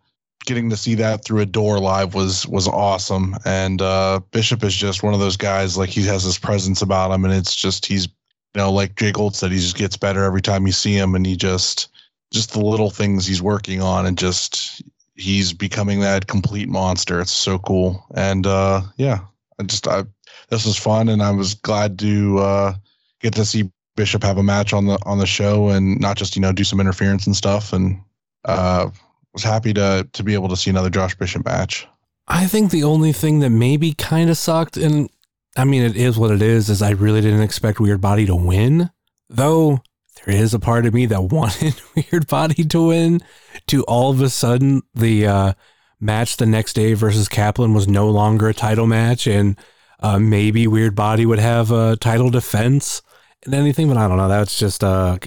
[0.47, 3.37] getting to see that through a door live was was awesome.
[3.45, 5.77] And uh, Bishop is just one of those guys.
[5.77, 9.13] Like he has this presence about him, and it's just he's you know like Jay
[9.13, 11.89] Gold said, he just gets better every time you see him, and he just
[12.33, 14.83] just the little things he's working on, and just
[15.17, 17.21] he's becoming that complete monster.
[17.21, 18.05] It's so cool.
[18.15, 19.21] And uh, yeah,
[19.59, 20.05] I just I
[20.51, 22.75] this was fun, and I was glad to uh,
[23.21, 26.37] get to see Bishop have a match on the on the show, and not just
[26.37, 27.73] you know do some interference and stuff.
[27.73, 28.01] And
[28.45, 28.91] uh,
[29.33, 31.87] was happy to to be able to see another Josh Bishop match.
[32.29, 35.09] I think the only thing that maybe kind of sucked, and
[35.57, 38.35] I mean it is what it is, is I really didn't expect Weird Body to
[38.35, 38.91] win.
[39.29, 39.83] Though
[40.25, 43.21] there is a part of me that wanted Weird Body to win.
[43.69, 45.53] To all of a sudden the uh,
[45.99, 49.57] match the next day versus Kaplan was no longer a title match, and
[50.01, 53.03] uh, maybe Weird Body would have a title defense
[53.45, 54.29] and anything, but I don't know.
[54.29, 55.19] That's just uh,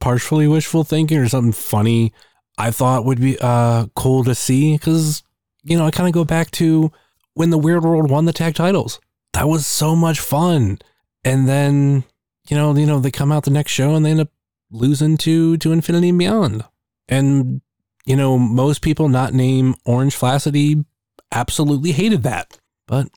[0.00, 2.12] partially wishful thinking or something funny.
[2.58, 5.22] I thought would be uh, cool to see because
[5.62, 6.92] you know I kind of go back to
[7.34, 9.00] when the Weird World won the tag titles.
[9.32, 10.78] That was so much fun,
[11.24, 12.04] and then
[12.48, 14.31] you know you know they come out the next show and they end up
[14.72, 16.64] losing to to Infinity and Beyond,
[17.08, 17.60] and
[18.04, 20.84] you know, most people not name Orange Flaccidly
[21.30, 22.58] absolutely hated that.
[22.86, 23.08] But,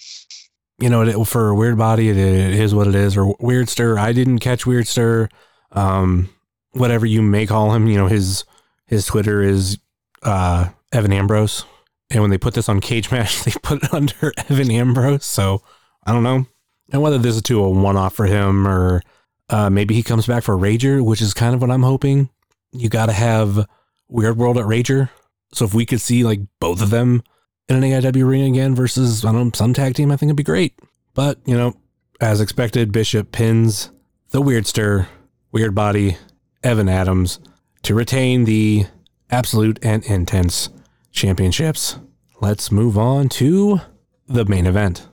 [0.80, 3.18] you know, for a Weird Body, it, is what it is.
[3.18, 5.30] Or Weirdster, I didn't catch Weirdster.
[5.72, 6.30] Um,
[6.72, 8.44] whatever you may call him, you know, his
[8.88, 9.80] his Twitter is
[10.24, 11.66] uh, Evan Ambrose.
[12.12, 15.26] And when they put this on Cage Match, they put it under Evan Ambrose.
[15.26, 15.64] So
[16.06, 16.46] I don't know.
[16.94, 19.02] And whether this is to a one off for him or
[19.50, 22.30] uh, maybe he comes back for Rager, which is kind of what I'm hoping.
[22.72, 23.66] You got to have
[24.08, 25.10] Weird World at Rager.
[25.54, 27.24] So if we could see like both of them
[27.70, 30.38] in an AIW ring again versus, I don't know, some tag team, I think it'd
[30.38, 30.78] be great.
[31.14, 31.76] But, you know,
[32.20, 33.92] as expected, Bishop pins
[34.32, 35.08] the Weirdster,
[35.52, 36.18] Weird Body,
[36.64, 37.40] Evan Adams
[37.84, 38.86] to retain the
[39.30, 40.70] Absolute and Intense
[41.12, 42.00] championships.
[42.42, 43.80] Let's move on to
[44.28, 45.08] the main event.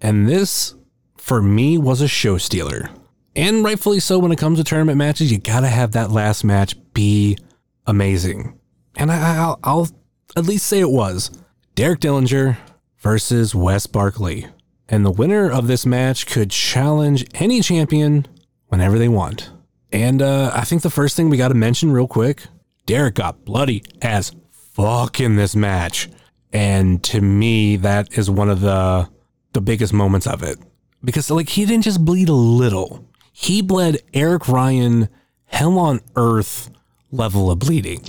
[0.00, 0.74] And this,
[1.22, 2.90] for me, was a show stealer.
[3.36, 6.74] And rightfully so when it comes to tournament matches, you gotta have that last match
[6.94, 7.38] be
[7.86, 8.58] amazing.
[8.96, 9.88] And I, will I'll
[10.36, 11.30] at least say it was
[11.76, 12.56] Derek Dillinger
[12.98, 14.48] versus Wes Barkley.
[14.88, 18.26] And the winner of this match could challenge any champion
[18.66, 19.48] whenever they want.
[19.92, 22.46] And uh, I think the first thing we got to mention real quick
[22.84, 26.08] Derek got bloody as fuck in this match.
[26.52, 29.08] And to me, that is one of the
[29.52, 30.58] the biggest moments of it.
[31.04, 33.06] Because like he didn't just bleed a little.
[33.32, 35.08] He bled Eric Ryan
[35.46, 36.70] hell on earth
[37.10, 38.04] level of bleeding.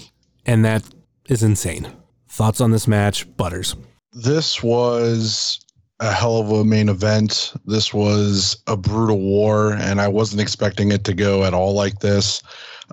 [0.45, 0.83] And that
[1.27, 1.87] is insane.
[2.27, 3.75] Thoughts on this match, Butters?
[4.11, 5.59] This was
[5.99, 7.53] a hell of a main event.
[7.65, 11.99] This was a brutal war, and I wasn't expecting it to go at all like
[11.99, 12.41] this.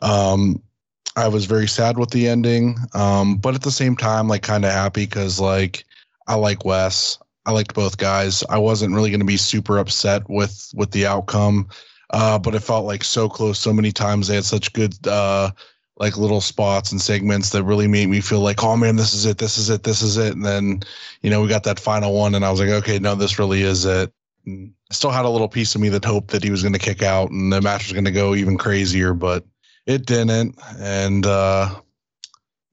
[0.03, 0.63] Um,
[1.17, 4.65] I was very sad with the ending, um, but at the same time, like kind
[4.65, 5.85] of happy because like
[6.29, 7.19] I like Wes.
[7.51, 8.45] I liked both guys.
[8.49, 11.69] I wasn't really going to be super upset with with the outcome,
[12.11, 14.29] uh, but it felt like so close so many times.
[14.29, 15.51] They had such good uh,
[15.97, 19.27] like little spots and segments that really made me feel like, oh man, this is
[19.27, 20.33] it, this is it, this is it.
[20.33, 20.83] And then,
[21.23, 23.63] you know, we got that final one, and I was like, okay, no, this really
[23.63, 24.13] is it.
[24.47, 26.73] And I still had a little piece of me that hoped that he was going
[26.73, 29.45] to kick out and the match was going to go even crazier, but
[29.87, 30.57] it didn't.
[30.79, 31.81] And uh,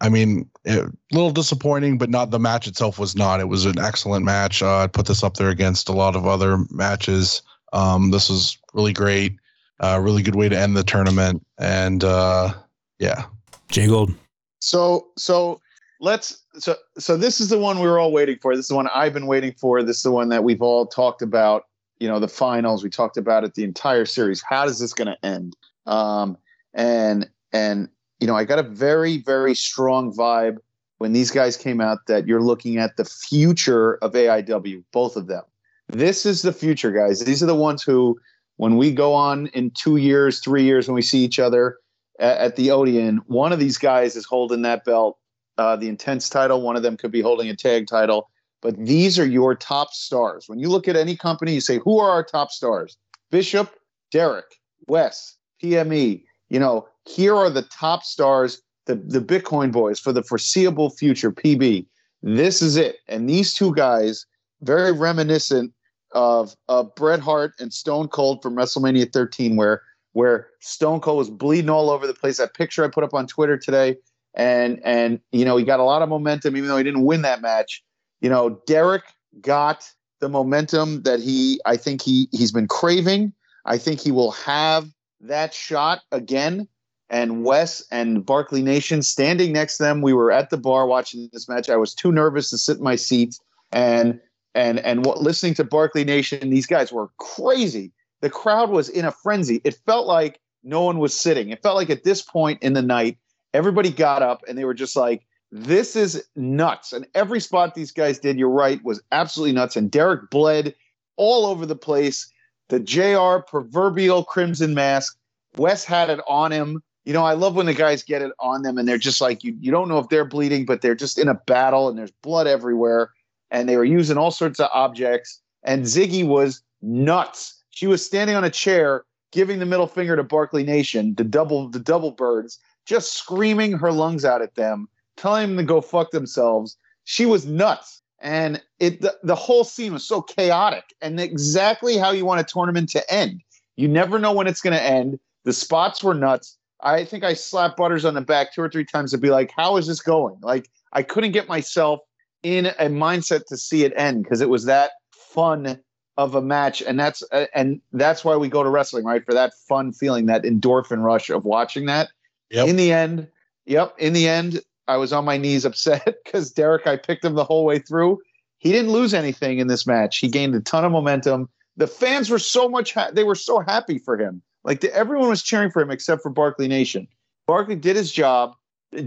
[0.01, 3.39] I mean, a little disappointing, but not the match itself was not.
[3.39, 4.61] It was an excellent match.
[4.61, 7.41] Uh, I'd put this up there against a lot of other matches.
[7.73, 9.37] Um, this was really great.
[9.79, 11.45] Uh, really good way to end the tournament.
[11.59, 12.53] And uh,
[12.99, 13.25] yeah,
[13.69, 14.13] Jay Gold.
[14.59, 15.61] So so
[16.01, 18.55] let's so so this is the one we were all waiting for.
[18.55, 19.83] This is the one I've been waiting for.
[19.83, 21.65] This is the one that we've all talked about.
[21.99, 22.83] You know, the finals.
[22.83, 24.43] We talked about it the entire series.
[24.47, 25.55] How is this going to end?
[25.85, 26.37] Um,
[26.73, 27.89] and and
[28.19, 30.57] you know, I got a very very strong vibe
[30.97, 35.27] when these guys came out that you're looking at the future of AIW, both of
[35.27, 35.43] them.
[35.89, 37.23] This is the future, guys.
[37.23, 38.19] These are the ones who,
[38.57, 41.77] when we go on in two years, three years, when we see each other
[42.19, 45.17] at, at the Odeon, one of these guys is holding that belt,
[45.57, 46.61] uh, the intense title.
[46.61, 48.29] One of them could be holding a tag title.
[48.61, 50.49] But these are your top stars.
[50.49, 52.97] When you look at any company, you say, who are our top stars?
[53.29, 53.71] Bishop,
[54.11, 54.45] Derek,
[54.87, 60.23] Wes, PME, you know, here are the top stars, the, the Bitcoin boys for the
[60.23, 61.85] foreseeable future, PB.
[62.21, 62.97] This is it.
[63.07, 64.25] And these two guys,
[64.61, 65.73] very reminiscent
[66.11, 69.81] of, of Bret Hart and Stone Cold from WrestleMania 13, where
[70.13, 72.37] where Stone Cold was bleeding all over the place.
[72.37, 73.97] That picture I put up on Twitter today,
[74.33, 77.21] and and you know he got a lot of momentum, even though he didn't win
[77.21, 77.83] that match.
[78.19, 79.03] You know, Derek
[79.41, 79.87] got
[80.19, 83.31] the momentum that he I think he he's been craving.
[83.65, 84.87] I think he will have
[85.21, 86.67] that shot again.
[87.09, 90.01] And Wes and Barkley Nation standing next to them.
[90.01, 91.69] We were at the bar watching this match.
[91.69, 93.39] I was too nervous to sit in my seat.
[93.71, 94.19] And
[94.55, 97.91] and and what listening to Barkley Nation, these guys were crazy.
[98.21, 99.61] The crowd was in a frenzy.
[99.63, 101.49] It felt like no one was sitting.
[101.49, 103.17] It felt like at this point in the night,
[103.53, 106.91] everybody got up and they were just like, this is nuts.
[106.91, 109.75] And every spot these guys did, you're right, was absolutely nuts.
[109.75, 110.75] And Derek bled
[111.15, 112.29] all over the place
[112.69, 115.17] the JR proverbial crimson mask.
[115.55, 116.83] Wes had it on him.
[117.07, 119.41] You know, I love when the guys get it on them and they're just like,
[119.41, 122.11] you, you don't know if they're bleeding, but they're just in a battle and there's
[122.11, 123.11] blood everywhere.
[123.49, 125.39] And they were using all sorts of objects.
[125.63, 127.63] And Ziggy was nuts.
[127.69, 131.69] She was standing on a chair, giving the middle finger to Barkley Nation, the double
[131.69, 136.11] the double birds, just screaming her lungs out at them, telling them to go fuck
[136.11, 136.75] themselves.
[137.05, 142.11] She was nuts and it the, the whole scene was so chaotic and exactly how
[142.11, 143.39] you want a tournament to end.
[143.77, 145.21] You never know when it's going to end.
[145.45, 146.56] The spots were nuts.
[146.81, 149.51] I think I slapped Butters on the back two or three times to be like,
[149.55, 151.99] "How is this going?" Like I couldn't get myself
[152.43, 155.79] in a mindset to see it end because it was that fun
[156.17, 159.23] of a match, and that's uh, and that's why we go to wrestling, right?
[159.25, 162.09] For that fun feeling, that endorphin rush of watching that.
[162.51, 162.67] Yep.
[162.67, 163.27] In the end,
[163.65, 163.93] yep.
[163.97, 167.43] In the end, I was on my knees upset because Derek, I picked him the
[167.43, 168.19] whole way through.
[168.59, 170.17] He didn't lose anything in this match.
[170.17, 171.49] He gained a ton of momentum.
[171.75, 174.41] The fans were so much, ha- they were so happy for him.
[174.67, 177.07] Like the, everyone was cheering for him except for Barkley Nation.
[177.47, 178.53] Barkley did his job.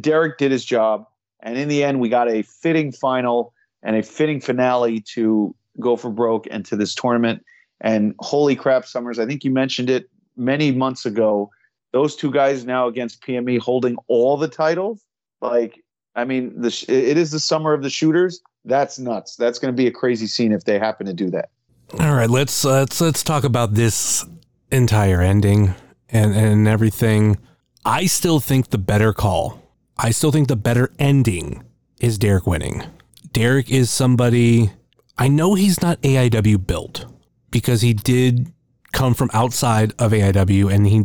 [0.00, 1.06] Derek did his job.
[1.42, 3.52] And in the end, we got a fitting final
[3.82, 7.44] and a fitting finale to Go for Broke and to this tournament.
[7.80, 11.50] And holy crap, Summers, I think you mentioned it many months ago.
[11.92, 15.02] Those two guys now against PME holding all the titles.
[15.40, 15.82] Like,
[16.14, 18.40] I mean, the it is the summer of the shooters.
[18.64, 19.36] That's nuts.
[19.36, 21.50] That's going to be a crazy scene if they happen to do that.
[21.98, 24.24] All right, let's uh, let's let's talk about this
[24.70, 25.74] entire ending
[26.08, 27.38] and and everything.
[27.84, 29.62] I still think the better call.
[29.96, 31.62] I still think the better ending
[32.00, 32.84] is Derek winning.
[33.32, 34.70] Derek is somebody
[35.18, 37.04] I know he's not AIW built
[37.50, 38.52] because he did
[38.92, 41.04] come from outside of AIW and he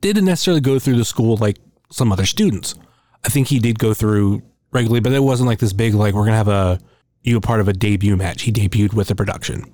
[0.00, 1.58] didn't necessarily go through the school like
[1.90, 2.74] some other students.
[3.24, 4.42] I think he did go through
[4.72, 6.78] regularly, but it wasn't like this big like we're gonna have a
[7.22, 8.42] you a part of a debut match.
[8.42, 9.64] He debuted with the production.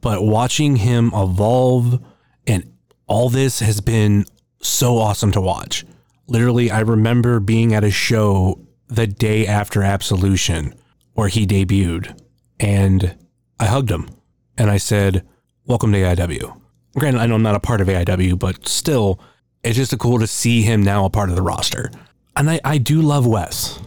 [0.00, 2.04] But watching him evolve
[2.46, 2.72] and
[3.06, 4.24] all this has been
[4.60, 5.84] so awesome to watch.
[6.26, 10.74] Literally, I remember being at a show the day after Absolution
[11.12, 12.18] where he debuted
[12.58, 13.16] and
[13.58, 14.08] I hugged him
[14.56, 15.26] and I said,
[15.66, 16.60] Welcome to AIW.
[16.96, 19.18] Granted, I know I'm not a part of AIW, but still,
[19.62, 21.90] it's just cool to see him now a part of the roster.
[22.36, 23.80] And I, I do love Wes,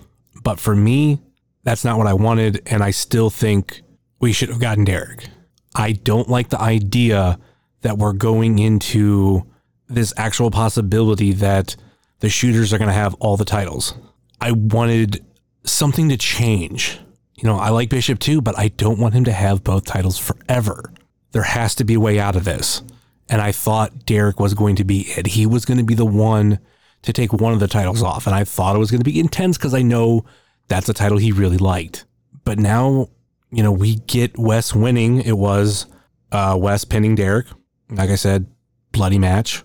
[0.43, 1.19] but for me,
[1.63, 2.63] that's not what I wanted.
[2.65, 3.81] And I still think
[4.19, 5.27] we should have gotten Derek.
[5.75, 7.39] I don't like the idea
[7.81, 9.45] that we're going into
[9.87, 11.75] this actual possibility that
[12.19, 13.93] the shooters are going to have all the titles.
[14.41, 15.23] I wanted
[15.63, 16.99] something to change.
[17.35, 20.17] You know, I like Bishop too, but I don't want him to have both titles
[20.17, 20.91] forever.
[21.31, 22.81] There has to be a way out of this.
[23.29, 25.27] And I thought Derek was going to be it.
[25.27, 26.59] He was going to be the one
[27.03, 28.25] to take one of the titles off.
[28.25, 30.25] And I thought it was going to be intense because I know
[30.67, 32.05] that's a title he really liked.
[32.43, 33.09] But now,
[33.51, 35.21] you know, we get Wes winning.
[35.21, 35.85] It was
[36.31, 37.47] uh, Wes pinning Derek.
[37.89, 38.47] Like I said,
[38.91, 39.63] bloody match.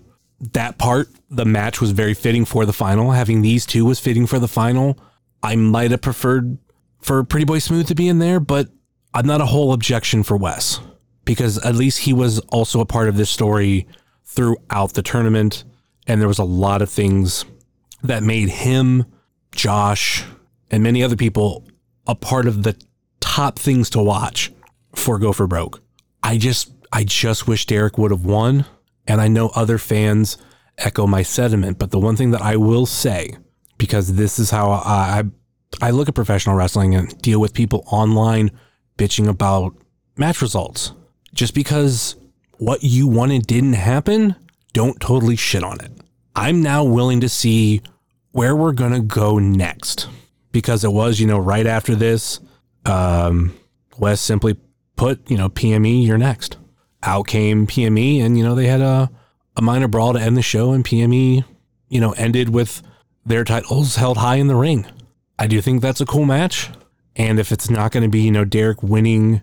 [0.52, 3.12] That part, the match was very fitting for the final.
[3.12, 4.98] Having these two was fitting for the final.
[5.42, 6.58] I might have preferred
[7.00, 8.68] for Pretty Boy Smooth to be in there, but
[9.14, 10.80] I'm not a whole objection for Wes
[11.24, 13.86] because at least he was also a part of this story
[14.24, 15.64] throughout the tournament.
[16.06, 17.44] And there was a lot of things
[18.02, 19.04] that made him,
[19.52, 20.24] Josh,
[20.70, 21.66] and many other people
[22.06, 22.76] a part of the
[23.20, 24.52] top things to watch
[24.94, 25.80] for Go for Broke.
[26.22, 28.66] I just I just wish Derek would have won.
[29.06, 30.36] And I know other fans
[30.78, 33.36] echo my sentiment, but the one thing that I will say,
[33.78, 35.24] because this is how I
[35.80, 38.50] I look at professional wrestling and deal with people online
[38.98, 39.74] bitching about
[40.16, 40.92] match results.
[41.34, 42.14] Just because
[42.58, 44.36] what you wanted didn't happen,
[44.72, 45.90] don't totally shit on it.
[46.36, 47.82] I'm now willing to see
[48.32, 50.08] where we're going to go next
[50.52, 52.40] because it was, you know, right after this,
[52.84, 53.54] um,
[53.98, 54.56] Wes simply
[54.96, 56.58] put, you know, PME, you're next.
[57.02, 59.10] Out came PME, and, you know, they had a,
[59.56, 61.44] a minor brawl to end the show, and PME,
[61.88, 62.82] you know, ended with
[63.24, 64.86] their titles held high in the ring.
[65.38, 66.70] I do think that's a cool match.
[67.16, 69.42] And if it's not going to be, you know, Derek winning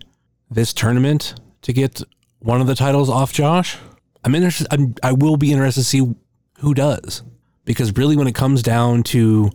[0.50, 2.02] this tournament to get
[2.40, 3.76] one of the titles off Josh,
[4.24, 4.66] I'm interested.
[4.70, 6.14] I'm, I will be interested to see
[6.58, 7.22] who does.
[7.64, 9.50] Because really, when it comes down to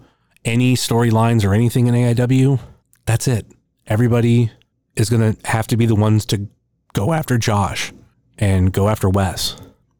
[0.45, 2.59] any storylines or anything in AIW,
[3.05, 3.45] that's it.
[3.87, 4.51] Everybody
[4.95, 6.47] is going to have to be the ones to
[6.95, 7.93] go after Josh
[8.39, 9.55] and go after Wes.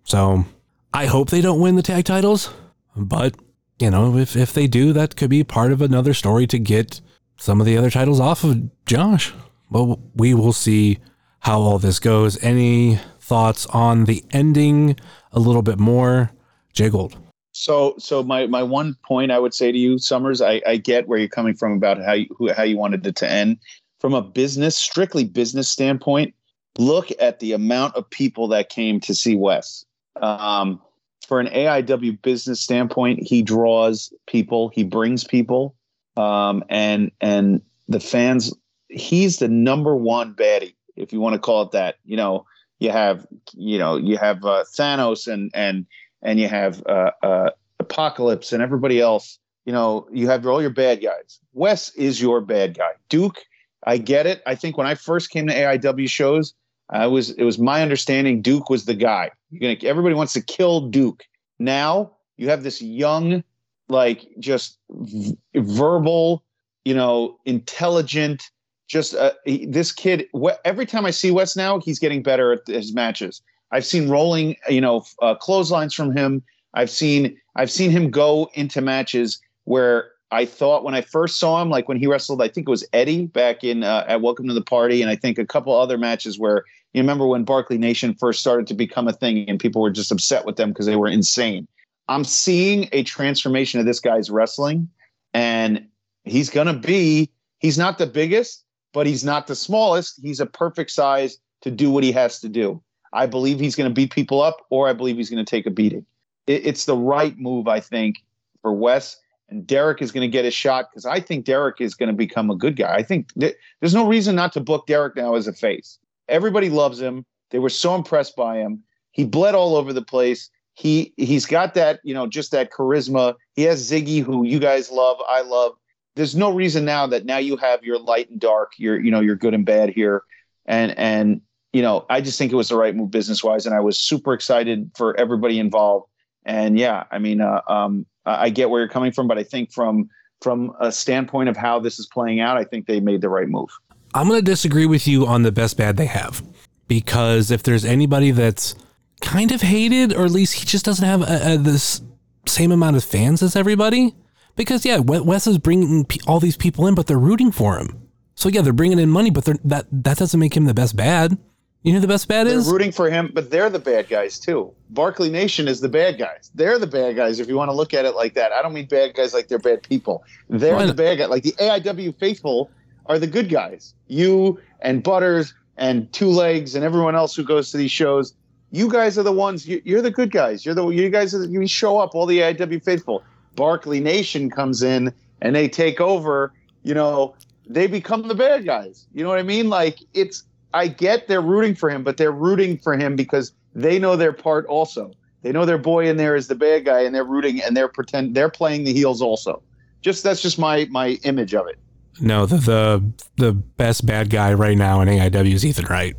[0.05, 0.45] So
[0.93, 2.51] I hope they don't win the tag titles,
[2.95, 3.35] but
[3.77, 7.01] you know, if if they do, that could be part of another story to get
[7.37, 9.33] some of the other titles off of Josh.
[9.69, 10.99] Well, we will see
[11.41, 12.41] how all this goes.
[12.41, 14.97] Any thoughts on the ending
[15.33, 16.31] a little bit more?
[16.73, 17.17] Jay Gold.
[17.51, 21.07] So, so my my one point I would say to you, Summers, I, I get
[21.07, 23.57] where you're coming from about how you how you wanted it to end.
[23.99, 26.33] From a business, strictly business standpoint,
[26.77, 29.85] look at the amount of people that came to see Wes.
[30.21, 30.81] Um,
[31.27, 35.75] for an AIW business standpoint, he draws people, he brings people,
[36.17, 38.53] um, and and the fans.
[38.89, 41.95] He's the number one baddie, if you want to call it that.
[42.05, 42.45] You know,
[42.79, 45.85] you have you know you have uh, Thanos and and
[46.21, 47.49] and you have uh, uh,
[47.79, 49.39] Apocalypse and everybody else.
[49.65, 51.39] You know, you have all your bad guys.
[51.53, 52.91] Wes is your bad guy.
[53.09, 53.43] Duke,
[53.83, 54.43] I get it.
[54.45, 56.53] I think when I first came to AIW shows,
[56.89, 59.31] I was it was my understanding Duke was the guy.
[59.59, 61.23] Gonna everybody wants to kill Duke.
[61.59, 63.43] Now you have this young,
[63.89, 66.43] like just v- verbal,
[66.83, 68.43] you know, intelligent.
[68.87, 70.27] Just uh, he, this kid.
[70.35, 73.41] Wh- every time I see Wes now, he's getting better at his matches.
[73.71, 76.43] I've seen rolling, you know, uh, clotheslines from him.
[76.75, 81.61] I've seen I've seen him go into matches where I thought when I first saw
[81.61, 84.47] him, like when he wrestled, I think it was Eddie back in uh, at Welcome
[84.47, 86.63] to the Party, and I think a couple other matches where
[86.93, 90.11] you remember when Barkley Nation first started to become a thing, and people were just
[90.11, 91.67] upset with them because they were insane.
[92.07, 94.89] I'm seeing a transformation of this guy's wrestling,
[95.33, 95.87] and
[96.23, 97.31] he's gonna be.
[97.59, 98.63] He's not the biggest,
[98.93, 100.19] but he's not the smallest.
[100.21, 102.81] He's a perfect size to do what he has to do.
[103.11, 105.65] I believe he's going to beat people up, or I believe he's going to take
[105.65, 106.05] a beating.
[106.47, 108.17] It, it's the right move, I think,
[108.61, 109.17] for Wes.
[109.49, 112.15] And Derek is going to get a shot because I think Derek is going to
[112.15, 112.95] become a good guy.
[112.95, 115.99] I think th- there's no reason not to book Derek now as a face.
[116.27, 117.25] Everybody loves him.
[117.51, 118.83] They were so impressed by him.
[119.11, 120.49] He bled all over the place.
[120.73, 123.35] He he's got that you know just that charisma.
[123.53, 125.17] He has Ziggy, who you guys love.
[125.29, 125.73] I love.
[126.15, 128.73] There's no reason now that now you have your light and dark.
[128.77, 130.23] Your you know your good and bad here,
[130.65, 131.41] and and
[131.71, 133.97] you know I just think it was the right move business wise, and I was
[133.97, 136.07] super excited for everybody involved.
[136.43, 139.71] And yeah, I mean, uh, um, I get where you're coming from, but I think
[139.71, 140.09] from
[140.41, 143.47] from a standpoint of how this is playing out, I think they made the right
[143.47, 143.69] move.
[144.13, 146.43] I'm going to disagree with you on the best bad they have
[146.87, 148.75] because if there's anybody that's
[149.21, 152.01] kind of hated, or at least he just doesn't have a, a, this
[152.45, 154.13] same amount of fans as everybody.
[154.55, 158.09] Because yeah, Wes is bringing all these people in, but they're rooting for him.
[158.35, 161.37] So yeah, they're bringing in money, but that that doesn't make him the best bad.
[161.85, 162.67] You know who the best bad they're is?
[162.67, 164.73] rooting for him, but they're the bad guys too.
[164.89, 166.49] Barkley Nation is the bad guys.
[166.55, 168.51] They're the bad guys if you want to look at it like that.
[168.51, 170.23] I don't mean bad guys like they're bad people.
[170.49, 171.29] They're the bad guys.
[171.29, 172.71] Like the AIW faithful
[173.05, 173.93] are the good guys.
[174.07, 178.33] You and Butters and Two Legs and everyone else who goes to these shows.
[178.71, 179.67] You guys are the ones.
[179.67, 180.65] You, are the good guys.
[180.65, 181.35] You're the you guys.
[181.35, 182.15] Are, you show up.
[182.15, 183.23] All the AIW faithful.
[183.55, 186.51] Barkley Nation comes in and they take over.
[186.81, 187.35] You know,
[187.67, 189.05] they become the bad guys.
[189.13, 189.69] You know what I mean?
[189.69, 193.97] Like it's I get they're rooting for him, but they're rooting for him because they
[193.97, 195.11] know their part also.
[195.41, 197.87] They know their boy in there is the bad guy, and they're rooting and they're
[197.87, 199.63] pretend they're playing the heels also.
[200.01, 201.79] Just that's just my my image of it.
[202.19, 206.15] No, the the the best bad guy right now in AIW is Ethan Wright.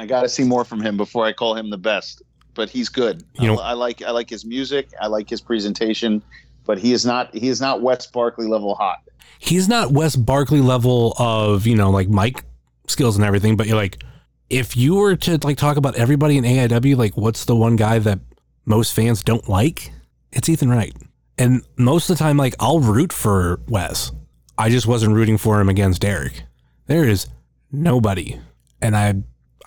[0.00, 2.22] I got to see more from him before I call him the best,
[2.54, 3.22] but he's good.
[3.38, 4.90] You know, I, I like I like his music.
[5.00, 6.22] I like his presentation,
[6.64, 8.98] but he is not he is not Wes Barkley level hot.
[9.38, 12.42] He's not Wes Barkley level of you know like mic
[12.92, 14.02] skills and everything, but you're like,
[14.48, 17.98] if you were to like talk about everybody in AIW, like what's the one guy
[17.98, 18.20] that
[18.64, 19.92] most fans don't like?
[20.30, 20.94] It's Ethan Wright.
[21.38, 24.12] And most of the time, like I'll root for Wes.
[24.58, 26.44] I just wasn't rooting for him against Derek.
[26.86, 27.26] There is
[27.70, 28.38] nobody,
[28.80, 29.14] and I,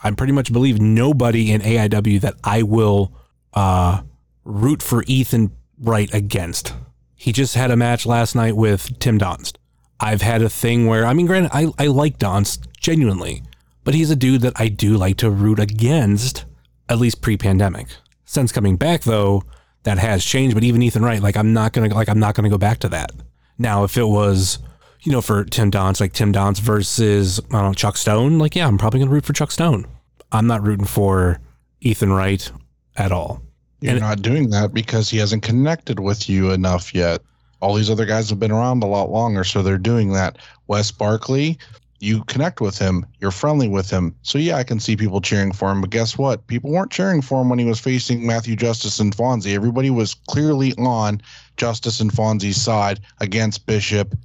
[0.03, 3.11] I pretty much believe nobody in AIW that I will
[3.53, 4.01] uh,
[4.43, 6.73] root for Ethan Wright against.
[7.15, 9.55] He just had a match last night with Tim Donst.
[9.99, 13.41] I've had a thing where, I mean, granted, I, I like Donst genuinely,
[13.83, 16.45] but he's a dude that I do like to root against,
[16.87, 17.87] at least pre-pandemic.
[18.25, 19.43] Since coming back though,
[19.83, 20.55] that has changed.
[20.55, 22.89] But even Ethan Wright, like I'm not gonna like I'm not gonna go back to
[22.89, 23.11] that.
[23.57, 24.59] Now, if it was,
[25.01, 28.55] you know, for Tim Donst, like Tim Donst versus I don't know Chuck Stone, like
[28.55, 29.87] yeah, I'm probably gonna root for Chuck Stone.
[30.31, 31.39] I'm not rooting for
[31.81, 32.51] Ethan Wright
[32.97, 33.41] at all.
[33.81, 37.21] You're and not doing that because he hasn't connected with you enough yet.
[37.61, 40.37] All these other guys have been around a lot longer, so they're doing that.
[40.67, 41.57] Wes Barkley,
[41.99, 44.15] you connect with him, you're friendly with him.
[44.21, 45.81] So yeah, I can see people cheering for him.
[45.81, 46.45] But guess what?
[46.47, 49.55] People weren't cheering for him when he was facing Matthew Justice and Fonzie.
[49.55, 51.21] Everybody was clearly on
[51.57, 54.15] Justice and Fonzie's side against Bishop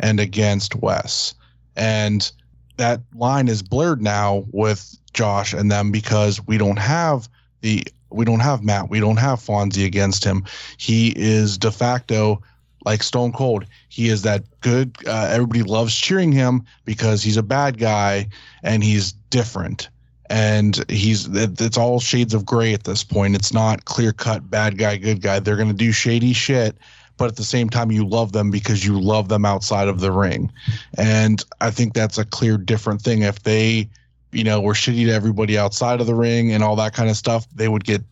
[0.00, 1.34] and against Wes.
[1.76, 2.30] And
[2.76, 7.28] that line is blurred now with Josh and them because we don't have
[7.60, 10.44] the we don't have Matt, we don't have Fonzie against him.
[10.78, 12.42] He is de facto
[12.84, 13.66] like Stone Cold.
[13.88, 14.96] He is that good.
[15.06, 18.28] Uh, everybody loves cheering him because he's a bad guy
[18.62, 19.88] and he's different.
[20.28, 23.34] And he's it's all shades of gray at this point.
[23.34, 25.40] It's not clear cut bad guy, good guy.
[25.40, 26.76] They're gonna do shady shit,
[27.16, 30.12] but at the same time you love them because you love them outside of the
[30.12, 30.52] ring.
[30.96, 33.22] And I think that's a clear different thing.
[33.22, 33.88] If they,
[34.30, 37.16] you know, were shitty to everybody outside of the ring and all that kind of
[37.16, 38.02] stuff, they would get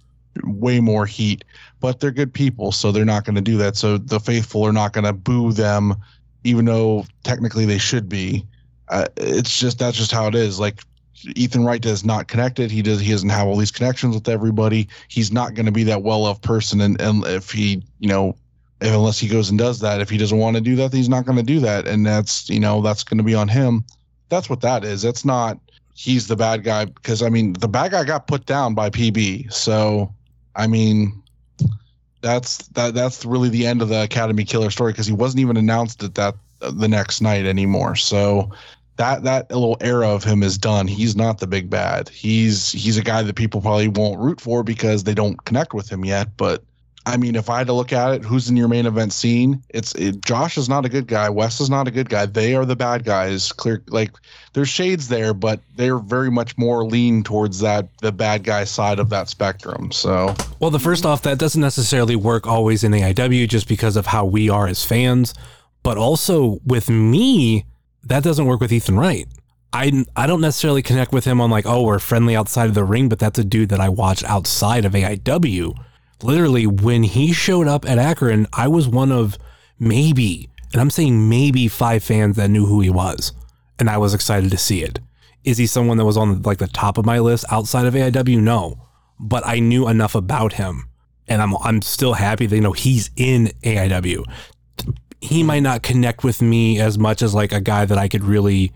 [0.44, 1.44] way more heat,
[1.80, 3.76] but they're good people, so they're not going to do that.
[3.76, 5.94] So the faithful are not going to boo them,
[6.44, 8.44] even though technically they should be.
[8.88, 10.58] Uh, it's just that's just how it is.
[10.58, 10.82] Like
[11.36, 12.70] Ethan Wright does not connected.
[12.70, 13.00] He does.
[13.00, 14.88] He doesn't have all these connections with everybody.
[15.08, 16.80] He's not going to be that well loved person.
[16.80, 18.36] And, and if he, you know,
[18.80, 21.26] unless he goes and does that, if he doesn't want to do that, he's not
[21.26, 21.86] going to do that.
[21.86, 23.84] And that's, you know, that's going to be on him.
[24.28, 25.02] That's what that is.
[25.02, 25.58] That's not,
[25.94, 29.52] he's the bad guy because I mean, the bad guy got put down by PB.
[29.52, 30.14] So
[30.58, 31.22] I mean,
[32.20, 35.56] that's that that's really the end of the Academy Killer story because he wasn't even
[35.56, 37.96] announced at that uh, the next night anymore.
[37.96, 38.50] So
[38.96, 40.88] that that little era of him is done.
[40.88, 42.08] He's not the big bad.
[42.08, 45.88] He's he's a guy that people probably won't root for because they don't connect with
[45.88, 46.36] him yet.
[46.36, 46.64] But
[47.08, 49.62] I mean, if I had to look at it, who's in your main event scene?
[49.70, 51.30] It's it, Josh is not a good guy.
[51.30, 52.26] Wes is not a good guy.
[52.26, 53.50] They are the bad guys.
[53.50, 54.10] Clear, like
[54.52, 58.98] there's shades there, but they're very much more lean towards that the bad guy side
[58.98, 59.90] of that spectrum.
[59.90, 64.04] So, well, the first off, that doesn't necessarily work always in AIW just because of
[64.04, 65.32] how we are as fans,
[65.82, 67.64] but also with me,
[68.04, 69.26] that doesn't work with Ethan Wright.
[69.72, 72.84] I I don't necessarily connect with him on like, oh, we're friendly outside of the
[72.84, 75.74] ring, but that's a dude that I watch outside of AIW.
[76.22, 79.38] Literally, when he showed up at Akron, I was one of
[79.78, 83.32] maybe, and I'm saying maybe five fans that knew who he was,
[83.78, 85.00] and I was excited to see it.
[85.44, 88.40] Is he someone that was on like the top of my list outside of AIW?
[88.40, 88.88] No,
[89.20, 90.88] but I knew enough about him,
[91.28, 94.24] and I'm I'm still happy that you know he's in AIW.
[95.20, 98.24] He might not connect with me as much as like a guy that I could
[98.24, 98.72] really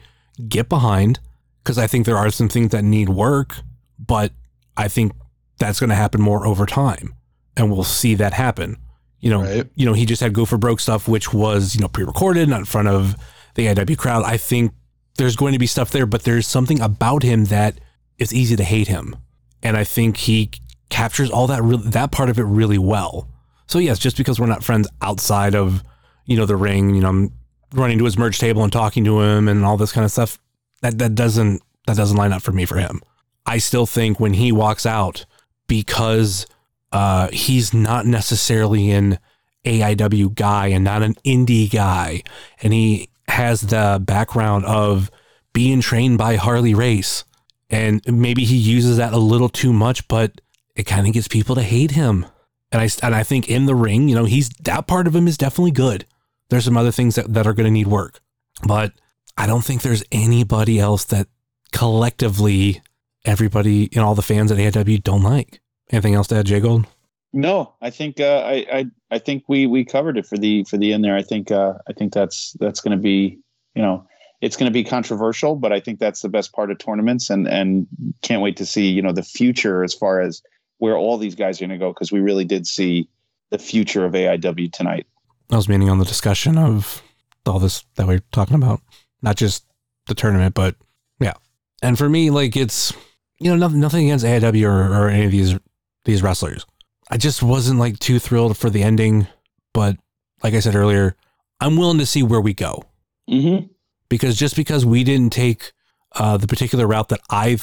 [0.49, 1.21] get behind
[1.63, 3.57] because I think there are some things that need work,
[3.99, 4.33] but
[4.77, 5.13] I think
[5.59, 7.15] that's going to happen more over time,
[7.57, 8.77] and we'll see that happen.
[9.21, 9.67] You know, Right.
[9.77, 12.61] you know, he just had Go for Broke stuff, which was you know pre-recorded, not
[12.61, 13.17] in front of
[13.55, 14.25] the AIW crowd.
[14.25, 14.73] I think
[15.17, 17.79] there's going to be stuff there, but there's something about him that
[18.19, 19.15] it's easy to hate him,
[19.63, 20.51] and I think he
[20.91, 23.29] captures all that re- that part of it really well.
[23.67, 25.83] So yes, just because we're not friends outside of
[26.27, 27.33] you know the ring, you know, I'm
[27.75, 30.39] running to his merch table and talking to him and all this kind of stuff.
[30.81, 33.01] That that doesn't that doesn't line up for me for him.
[33.47, 35.27] I still think when he walks out
[35.67, 36.47] because
[36.93, 39.19] uh, he's not necessarily an
[39.65, 42.23] AIW guy and not an indie guy,
[42.63, 45.11] and he has the background of
[45.53, 47.25] being trained by Harley Race,
[47.71, 50.41] and maybe he uses that a little too much, but
[50.75, 52.27] it kind of gets people to hate him.
[52.71, 55.29] And I and I think in the ring, you know, he's that part of him
[55.29, 56.07] is definitely good.
[56.49, 58.21] There's some other things that, that are going to need work,
[58.67, 58.93] but
[59.37, 61.29] I don't think there's anybody else that
[61.73, 62.83] collectively
[63.25, 65.62] everybody and all the fans at AIW don't like.
[65.93, 66.87] Anything else to add, Jay Gold?
[67.35, 70.77] No, I think uh, I, I I think we we covered it for the for
[70.77, 71.17] the end there.
[71.17, 73.39] I think uh, I think that's that's going to be
[73.75, 74.07] you know
[74.43, 77.49] it's going to be controversial, but I think that's the best part of tournaments, and
[77.49, 77.87] and
[78.23, 80.43] can't wait to see you know the future as far as
[80.79, 83.09] where all these guys are going to go because we really did see
[83.51, 85.07] the future of AIW tonight.
[85.51, 87.03] I was meaning on the discussion of
[87.47, 88.81] all this that we're talking about,
[89.23, 89.65] not just
[90.07, 90.75] the tournament, but
[91.21, 91.35] yeah.
[91.83, 92.93] And for me, like it's
[93.39, 95.59] you know nothing nothing against AIW or, or any of these
[96.05, 96.67] these wrestlers.
[97.11, 99.27] I just wasn't like too thrilled for the ending,
[99.75, 99.97] but
[100.43, 101.17] like I said earlier,
[101.61, 102.85] I'm willing to see where we go
[103.31, 103.67] Mm-hmm.
[104.09, 105.73] because just because we didn't take
[106.17, 107.59] uh, the particular route that I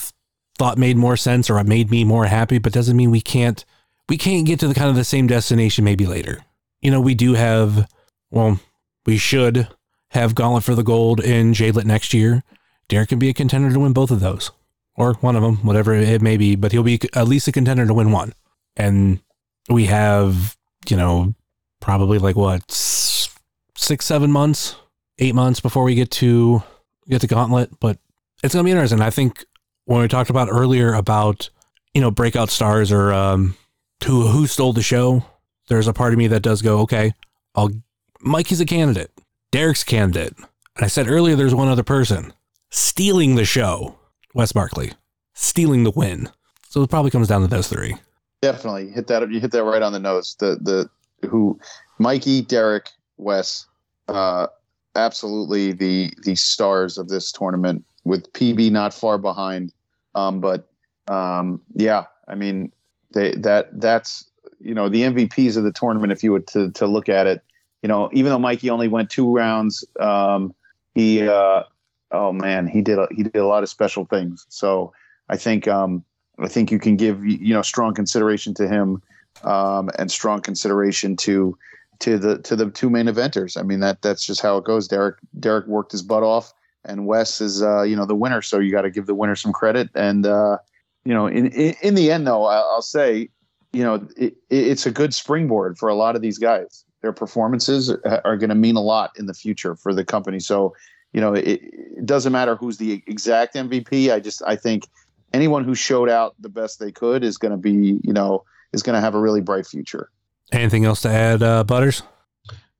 [0.57, 3.63] thought made more sense or made me more happy, but doesn't mean we can't
[4.07, 6.43] we can't get to the kind of the same destination maybe later.
[6.81, 7.89] You know, we do have
[8.31, 8.59] well,
[9.05, 9.67] we should
[10.11, 12.43] have Gauntlet for the Gold in J-Lit next year.
[12.87, 14.51] Derek can be a contender to win both of those,
[14.99, 16.55] or one of them, whatever it may be.
[16.55, 18.33] But he'll be at least a contender to win one.
[18.75, 19.21] And
[19.69, 21.33] we have, you know,
[21.79, 24.75] probably like what six, seven months,
[25.17, 26.61] eight months before we get to
[27.07, 27.79] get the Gauntlet.
[27.79, 27.97] But
[28.43, 29.01] it's gonna be interesting.
[29.01, 29.45] I think
[29.85, 31.49] when we talked about earlier about
[31.93, 33.55] you know breakout stars or um,
[34.05, 35.23] who who stole the show,
[35.69, 37.13] there's a part of me that does go, okay,
[37.55, 37.71] I'll
[38.19, 39.11] Mikey's a candidate,
[39.51, 40.35] Derek's a candidate,
[40.75, 42.33] and I said earlier there's one other person
[42.69, 43.98] stealing the show,
[44.33, 44.93] Wes Barkley,
[45.33, 46.29] stealing the win.
[46.69, 47.95] So it probably comes down to those three.
[48.41, 49.29] Definitely hit that.
[49.31, 50.35] You hit that right on the nose.
[50.39, 50.89] The the
[51.27, 51.59] who,
[51.97, 53.65] Mikey, Derek, Wes,
[54.07, 54.47] uh,
[54.95, 57.85] absolutely the the stars of this tournament.
[58.05, 59.73] With PB not far behind,
[60.15, 60.69] um, but
[61.07, 62.71] um, yeah, I mean
[63.13, 66.13] they that that's you know the MVPs of the tournament.
[66.13, 67.43] If you were to to look at it,
[67.81, 70.53] you know even though Mikey only went two rounds, um,
[70.95, 71.63] he uh,
[72.11, 74.45] oh man he did a, he did a lot of special things.
[74.49, 74.93] So
[75.29, 76.03] I think um,
[76.39, 79.01] I think you can give you know strong consideration to him
[79.43, 81.57] um, and strong consideration to
[81.99, 83.57] to the to the two main eventers.
[83.57, 84.87] I mean that that's just how it goes.
[84.87, 86.53] Derek Derek worked his butt off,
[86.85, 88.41] and Wes is uh, you know the winner.
[88.41, 89.89] So you got to give the winner some credit.
[89.95, 90.57] And uh,
[91.05, 93.29] you know in, in in the end though, I'll say
[93.73, 96.85] you know it, it's a good springboard for a lot of these guys.
[97.01, 100.41] Their performances are going to mean a lot in the future for the company.
[100.41, 100.75] So
[101.13, 101.61] you know it,
[101.99, 104.11] it doesn't matter who's the exact MVP.
[104.11, 104.87] I just I think
[105.33, 108.83] anyone who showed out the best they could is going to be, you know, is
[108.83, 110.09] going to have a really bright future.
[110.51, 112.01] Anything else to add, uh, Butters?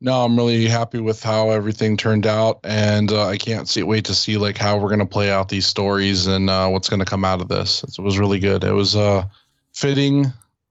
[0.01, 4.05] No, I'm really happy with how everything turned out, and uh, I can't see wait
[4.05, 7.25] to see like how we're gonna play out these stories and uh, what's gonna come
[7.25, 7.83] out of this.
[7.83, 8.63] It was really good.
[8.63, 9.29] It was a
[9.73, 10.27] fitting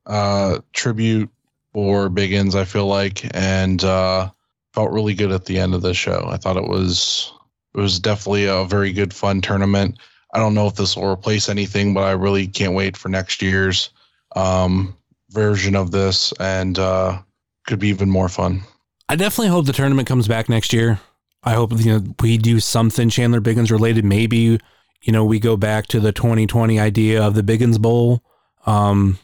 [0.07, 1.29] uh, tribute
[1.75, 4.31] for Biggins, I feel like, and uh,
[4.73, 6.27] felt really good at the end of the show.
[6.31, 7.31] I thought it was
[7.79, 9.99] it was definitely a very good, fun tournament.
[10.35, 13.41] I don't know if this will replace anything, but I really can't wait for next
[13.41, 13.91] year's
[14.37, 14.97] um,
[15.31, 17.19] version of this, and uh,
[17.67, 18.63] could be even more fun.
[19.09, 21.01] I definitely hope the tournament comes back next year.
[21.45, 24.05] I hope you know we do something Chandler Biggins related.
[24.05, 24.59] Maybe
[25.03, 28.23] you know we go back to the 2020 idea of the Biggins Bowl.
[28.67, 29.19] Um,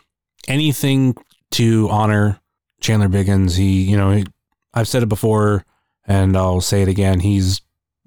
[0.49, 1.17] anything
[1.53, 2.41] to honor
[2.81, 3.57] Chandler Biggins.
[3.57, 4.27] He, you know, he,
[4.73, 5.65] I've said it before,
[6.07, 7.21] and I'll say it again.
[7.21, 7.61] He's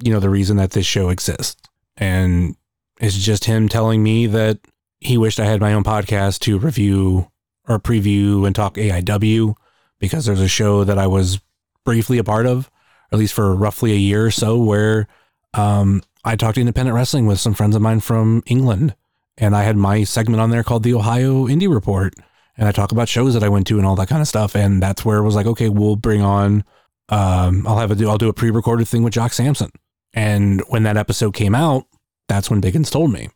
[0.03, 1.56] you know the reason that this show exists.
[1.98, 2.56] and
[2.99, 4.60] it's just him telling me that
[4.99, 7.32] he wished I had my own podcast to review
[7.68, 9.56] or preview and talk AIW
[9.99, 11.40] because there's a show that I was
[11.84, 12.69] briefly a part of,
[13.11, 15.07] at least for roughly a year or so, where
[15.53, 18.95] um, I talked independent wrestling with some friends of mine from England.
[19.38, 22.14] And I had my segment on there called the Ohio Indie Report.
[22.57, 24.56] And I talk about shows that I went to and all that kind of stuff.
[24.56, 26.64] And that's where it was like, okay, we'll bring on,
[27.10, 29.72] um, I'll have a I'll do a pre recorded thing with Jock Sampson.
[30.13, 31.85] And when that episode came out,
[32.27, 33.29] that's when Biggins told me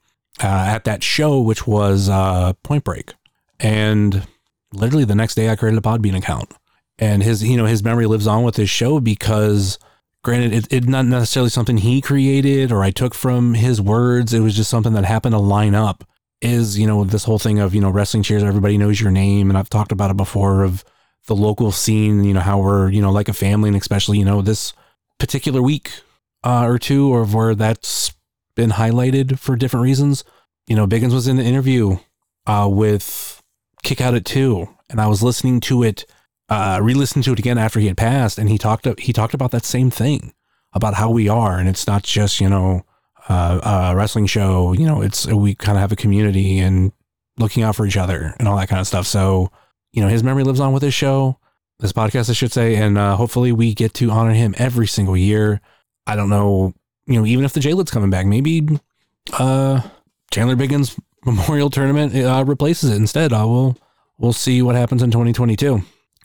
[0.43, 3.13] uh, at that show, which was uh, Point Break.
[3.59, 4.27] And
[4.73, 6.51] literally the next day, I created a Podbean account.
[6.97, 9.79] And his, you know, his memory lives on with his show because,
[10.23, 14.33] granted, it's it not necessarily something he created or I took from his words.
[14.33, 16.03] It was just something that happened to line up.
[16.41, 19.51] Is you know this whole thing of you know wrestling cheers, everybody knows your name,
[19.51, 20.83] and I've talked about it before of
[21.27, 22.23] the local scene.
[22.23, 24.73] You know how we're you know like a family, and especially you know this
[25.19, 25.91] particular week
[26.43, 28.13] uh, or two, or where that's
[28.55, 30.23] been highlighted for different reasons.
[30.67, 31.97] You know, Biggins was in an interview
[32.45, 33.41] uh, with
[33.83, 36.05] Kick Out at Two, and I was listening to it,
[36.49, 39.51] uh, re-listening to it again after he had passed, and he talked he talked about
[39.51, 40.33] that same thing
[40.73, 42.85] about how we are, and it's not just you know
[43.29, 44.73] uh, a wrestling show.
[44.73, 46.91] You know, it's we kind of have a community and
[47.37, 49.07] looking out for each other and all that kind of stuff.
[49.07, 49.51] So,
[49.93, 51.39] you know, his memory lives on with his show,
[51.79, 55.17] this podcast, I should say, and uh, hopefully we get to honor him every single
[55.17, 55.61] year.
[56.07, 56.73] I don't know,
[57.05, 58.67] you know, even if the J-Lit's coming back, maybe
[59.33, 59.81] uh,
[60.31, 63.31] Chandler Biggins Memorial Tournament uh, replaces it instead.
[63.33, 63.77] Uh, we'll
[64.17, 65.81] we'll see what happens in 2022.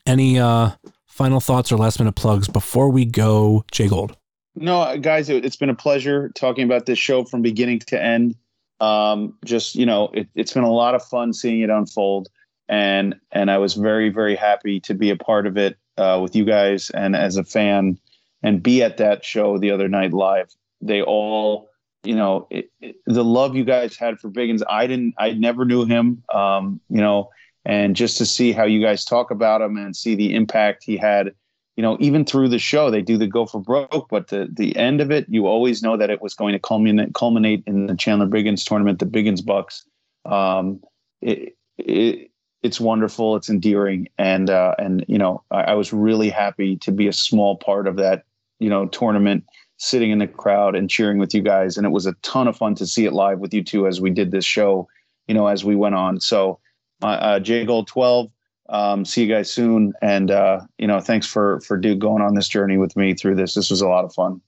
[0.06, 0.70] Any uh,
[1.06, 4.16] final thoughts or last minute plugs before we go, Jay Gold?
[4.54, 8.36] No, guys, it, has been a pleasure talking about this show from beginning to end.
[8.80, 12.28] Um, just you know, it, it's been a lot of fun seeing it unfold,
[12.68, 16.34] and and I was very very happy to be a part of it uh, with
[16.34, 17.98] you guys and as a fan,
[18.42, 20.54] and be at that show the other night live.
[20.80, 21.68] They all,
[22.04, 24.62] you know, it, it, the love you guys had for Biggins.
[24.68, 27.30] I didn't, I never knew him, um, you know,
[27.64, 30.96] and just to see how you guys talk about him and see the impact he
[30.96, 31.34] had
[31.76, 34.74] you know, even through the show, they do the go for broke, but the the
[34.76, 37.94] end of it, you always know that it was going to culminate culminate in the
[37.94, 39.84] Chandler Biggins tournament, the Biggins Bucks.
[40.24, 40.82] Um,
[41.20, 42.25] it, it
[42.66, 46.92] it's wonderful, it's endearing, and uh, and you know, I, I was really happy to
[46.92, 48.24] be a small part of that,
[48.58, 49.44] you know, tournament,
[49.78, 52.56] sitting in the crowd and cheering with you guys, and it was a ton of
[52.56, 54.88] fun to see it live with you two as we did this show,
[55.26, 56.20] you know, as we went on.
[56.20, 56.58] So,
[57.02, 58.30] uh, uh J Gold twelve
[58.68, 59.92] um, see you guys soon.
[60.02, 63.36] And uh, you know, thanks for for Duke going on this journey with me through
[63.36, 63.54] this.
[63.54, 64.40] This was a lot of fun.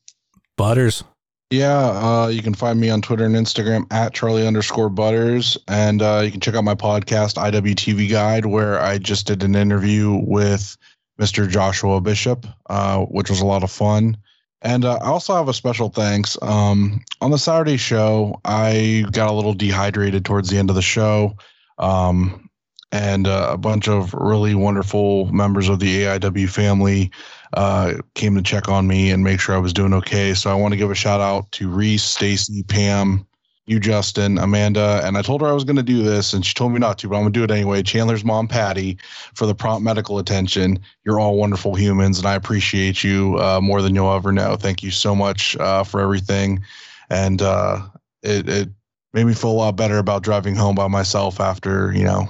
[0.57, 1.05] Butters.
[1.50, 6.02] Yeah, uh, you can find me on Twitter and Instagram at Charlie underscore Butters, and
[6.02, 10.20] uh, you can check out my podcast IWTV Guide, where I just did an interview
[10.26, 10.76] with
[11.18, 11.48] Mr.
[11.48, 14.18] Joshua Bishop, uh, which was a lot of fun.
[14.60, 16.36] And uh, I also have a special thanks.
[16.42, 20.82] Um, on the Saturday show, I got a little dehydrated towards the end of the
[20.82, 21.34] show.
[21.78, 22.50] Um,
[22.92, 27.10] and uh, a bunch of really wonderful members of the AIW family
[27.54, 30.34] uh, came to check on me and make sure I was doing okay.
[30.34, 33.26] So I want to give a shout out to Reese, Stacy, Pam,
[33.68, 36.54] you, Justin, Amanda, and I told her I was going to do this, and she
[36.54, 37.82] told me not to, but I'm going to do it anyway.
[37.82, 38.96] Chandler's mom, Patty,
[39.34, 40.78] for the prompt medical attention.
[41.04, 44.56] You're all wonderful humans, and I appreciate you uh, more than you'll ever know.
[44.56, 46.62] Thank you so much uh, for everything,
[47.10, 47.82] and uh,
[48.22, 48.68] it, it
[49.12, 52.26] made me feel a lot better about driving home by myself after you know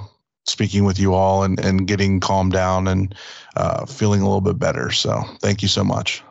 [0.49, 3.15] speaking with you all and, and getting calmed down and
[3.57, 4.91] uh, feeling a little bit better.
[4.91, 6.23] So thank you so much.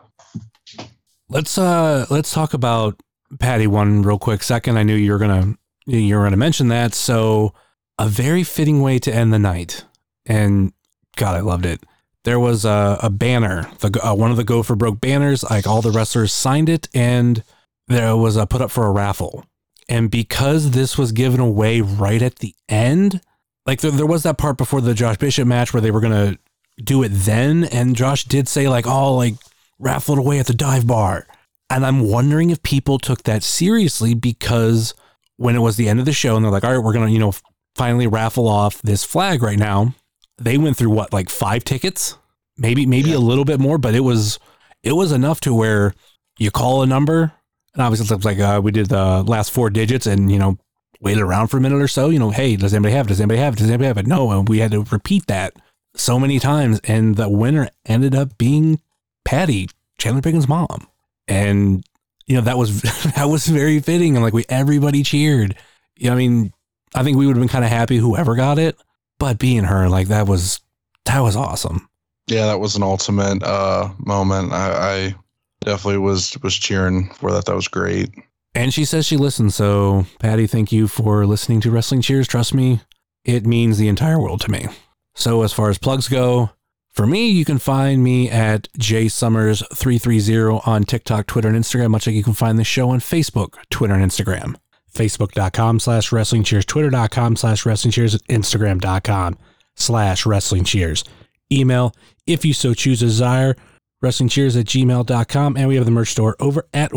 [1.30, 3.02] Let's uh let's talk about
[3.40, 4.78] Patty one real quick second.
[4.78, 6.94] I knew you were gonna you were gonna mention that.
[6.94, 7.54] So
[8.00, 9.84] a very fitting way to end the night,
[10.26, 10.72] and
[11.18, 11.82] God, I loved it.
[12.24, 15.44] There was a, a banner, the uh, one of the Go for Broke banners.
[15.44, 17.44] Like all the wrestlers signed it, and
[17.88, 19.46] there was a put up for a raffle.
[19.90, 23.22] And because this was given away right at the end,
[23.68, 26.38] like there, there was that part before the Josh Bishop match where they were gonna
[26.84, 29.36] do it then, and Josh did say like, "Oh, like
[29.78, 31.28] raffled away at the dive bar,"
[31.70, 34.94] and I'm wondering if people took that seriously because
[35.36, 37.12] when it was the end of the show and they're like, "All right, we're gonna
[37.12, 37.34] you know
[37.76, 39.94] finally raffle off this flag right now,"
[40.38, 42.18] they went through what like five tickets,
[42.58, 43.18] maybe maybe yeah.
[43.18, 44.40] a little bit more, but it was
[44.82, 45.94] it was enough to where
[46.40, 47.34] you call a number
[47.78, 50.58] and obviously it's like uh, we did the last four digits and you know
[51.02, 52.10] waited around for a minute or so.
[52.10, 53.08] You know, hey, does anybody have?
[53.08, 53.10] It?
[53.10, 53.54] Does anybody have?
[53.54, 53.60] It?
[53.60, 54.08] Does anybody have it?
[54.08, 55.54] No, and we had to repeat that
[55.96, 58.80] so many times, and the winner ended up being
[59.26, 60.88] Patty Chandler Biggins' mom,
[61.28, 61.84] and
[62.26, 62.82] you know that was
[63.16, 65.56] that was very fitting, and like we everybody cheered.
[65.98, 66.54] You know, I mean,
[66.94, 68.78] I think we would have been kind of happy whoever got it,
[69.20, 70.62] but being her, like that was
[71.06, 71.90] that was awesome.
[72.28, 74.52] Yeah, that was an ultimate uh, moment.
[74.52, 75.16] I, I
[75.62, 77.46] definitely was was cheering for that.
[77.46, 78.10] That was great.
[78.56, 79.56] And she says she listens.
[79.56, 82.28] So, Patty, thank you for listening to Wrestling Cheers.
[82.28, 82.82] Trust me,
[83.24, 84.68] it means the entire world to me.
[85.16, 86.52] So, as far as plugs go,
[86.90, 92.16] for me, you can find me at jsummers330 on TikTok, Twitter, and Instagram, much like
[92.16, 94.56] you can find the show on Facebook, Twitter, and Instagram.
[94.92, 99.38] Facebook.com slash wrestling cheers, Twitter.com slash wrestling cheers, Instagram.com
[99.76, 101.04] slash wrestling cheers.
[101.52, 101.94] Email,
[102.26, 103.56] if you so choose a
[104.02, 105.58] wrestling cheers at gmail.com.
[105.58, 106.92] And we have the merch store over at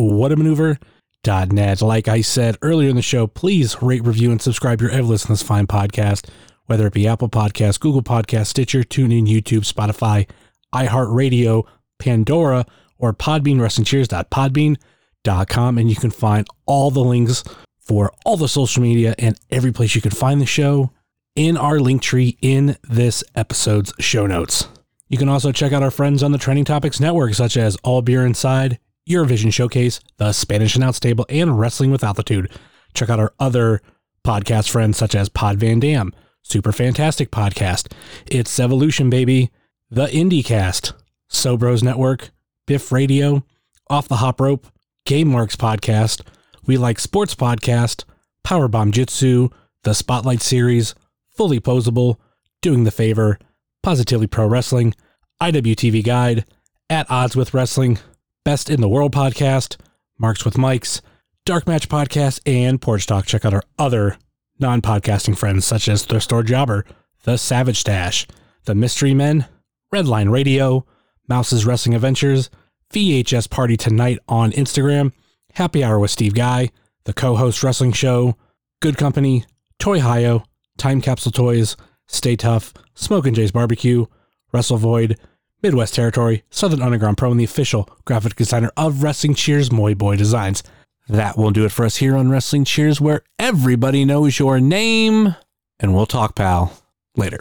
[1.24, 1.82] whatamaneuver.net.
[1.82, 5.30] Like I said earlier in the show, please rate, review, and subscribe your ever listen
[5.30, 6.28] this fine podcast,
[6.66, 10.28] whether it be Apple Podcasts, Google Podcasts, Stitcher, TuneIn, YouTube, Spotify,
[10.74, 11.64] iHeartRadio,
[11.98, 12.66] Pandora,
[12.98, 15.78] or Podbean, wrestlingcheers.podbean.com.
[15.78, 17.44] And you can find all the links
[17.78, 20.90] for all the social media and every place you can find the show
[21.34, 24.68] in our link tree in this episode's show notes.
[25.08, 28.00] You can also check out our friends on the Trending Topics Network, such as All
[28.00, 28.78] Beer Inside,
[29.10, 32.50] Eurovision Showcase, The Spanish Announce Table, and Wrestling with Altitude.
[32.94, 33.82] Check out our other
[34.24, 36.12] podcast friends, such as Pod Van Dam,
[36.42, 37.92] Super Fantastic Podcast,
[38.26, 39.50] It's Evolution Baby,
[39.90, 40.92] The IndieCast,
[41.30, 42.30] Sobros Network,
[42.66, 43.44] Biff Radio,
[43.88, 44.66] Off the Hop Rope,
[45.06, 46.22] Game Marks Podcast,
[46.66, 48.04] We Like Sports Podcast,
[48.46, 49.48] Powerbomb Jitsu,
[49.82, 50.94] The Spotlight Series,
[51.36, 52.16] Fully Posable,
[52.62, 53.38] Doing the Favor,
[53.82, 54.94] Positively Pro Wrestling,
[55.42, 56.44] IWTV Guide,
[56.88, 57.98] At Odds with Wrestling,
[58.44, 59.76] Best in the World Podcast,
[60.18, 61.02] Marks with Mikes,
[61.44, 63.26] Dark Match Podcast, and Porch Talk.
[63.26, 64.16] Check out our other
[64.58, 66.86] non podcasting friends such as The Store Jobber,
[67.24, 68.26] The Savage Stash,
[68.64, 69.46] The Mystery Men,
[69.92, 70.86] Redline Radio,
[71.28, 72.48] Mouse's Wrestling Adventures,
[72.94, 75.12] VHS Party Tonight on Instagram,
[75.52, 76.70] Happy Hour with Steve Guy,
[77.04, 78.36] The Co host Wrestling Show,
[78.80, 79.44] Good Company,
[79.78, 80.44] Toy Hio,
[80.78, 81.76] Time Capsule Toys,
[82.08, 84.06] Stay Tough, Smokin' Jay's Barbecue,
[84.50, 85.18] Wrestle Void,
[85.62, 90.16] Midwest Territory, Southern Underground Pro, and the official graphic designer of Wrestling Cheers, Moy Boy
[90.16, 90.62] Designs.
[91.08, 95.34] That will do it for us here on Wrestling Cheers, where everybody knows your name.
[95.78, 96.72] And we'll talk, pal,
[97.16, 97.40] later.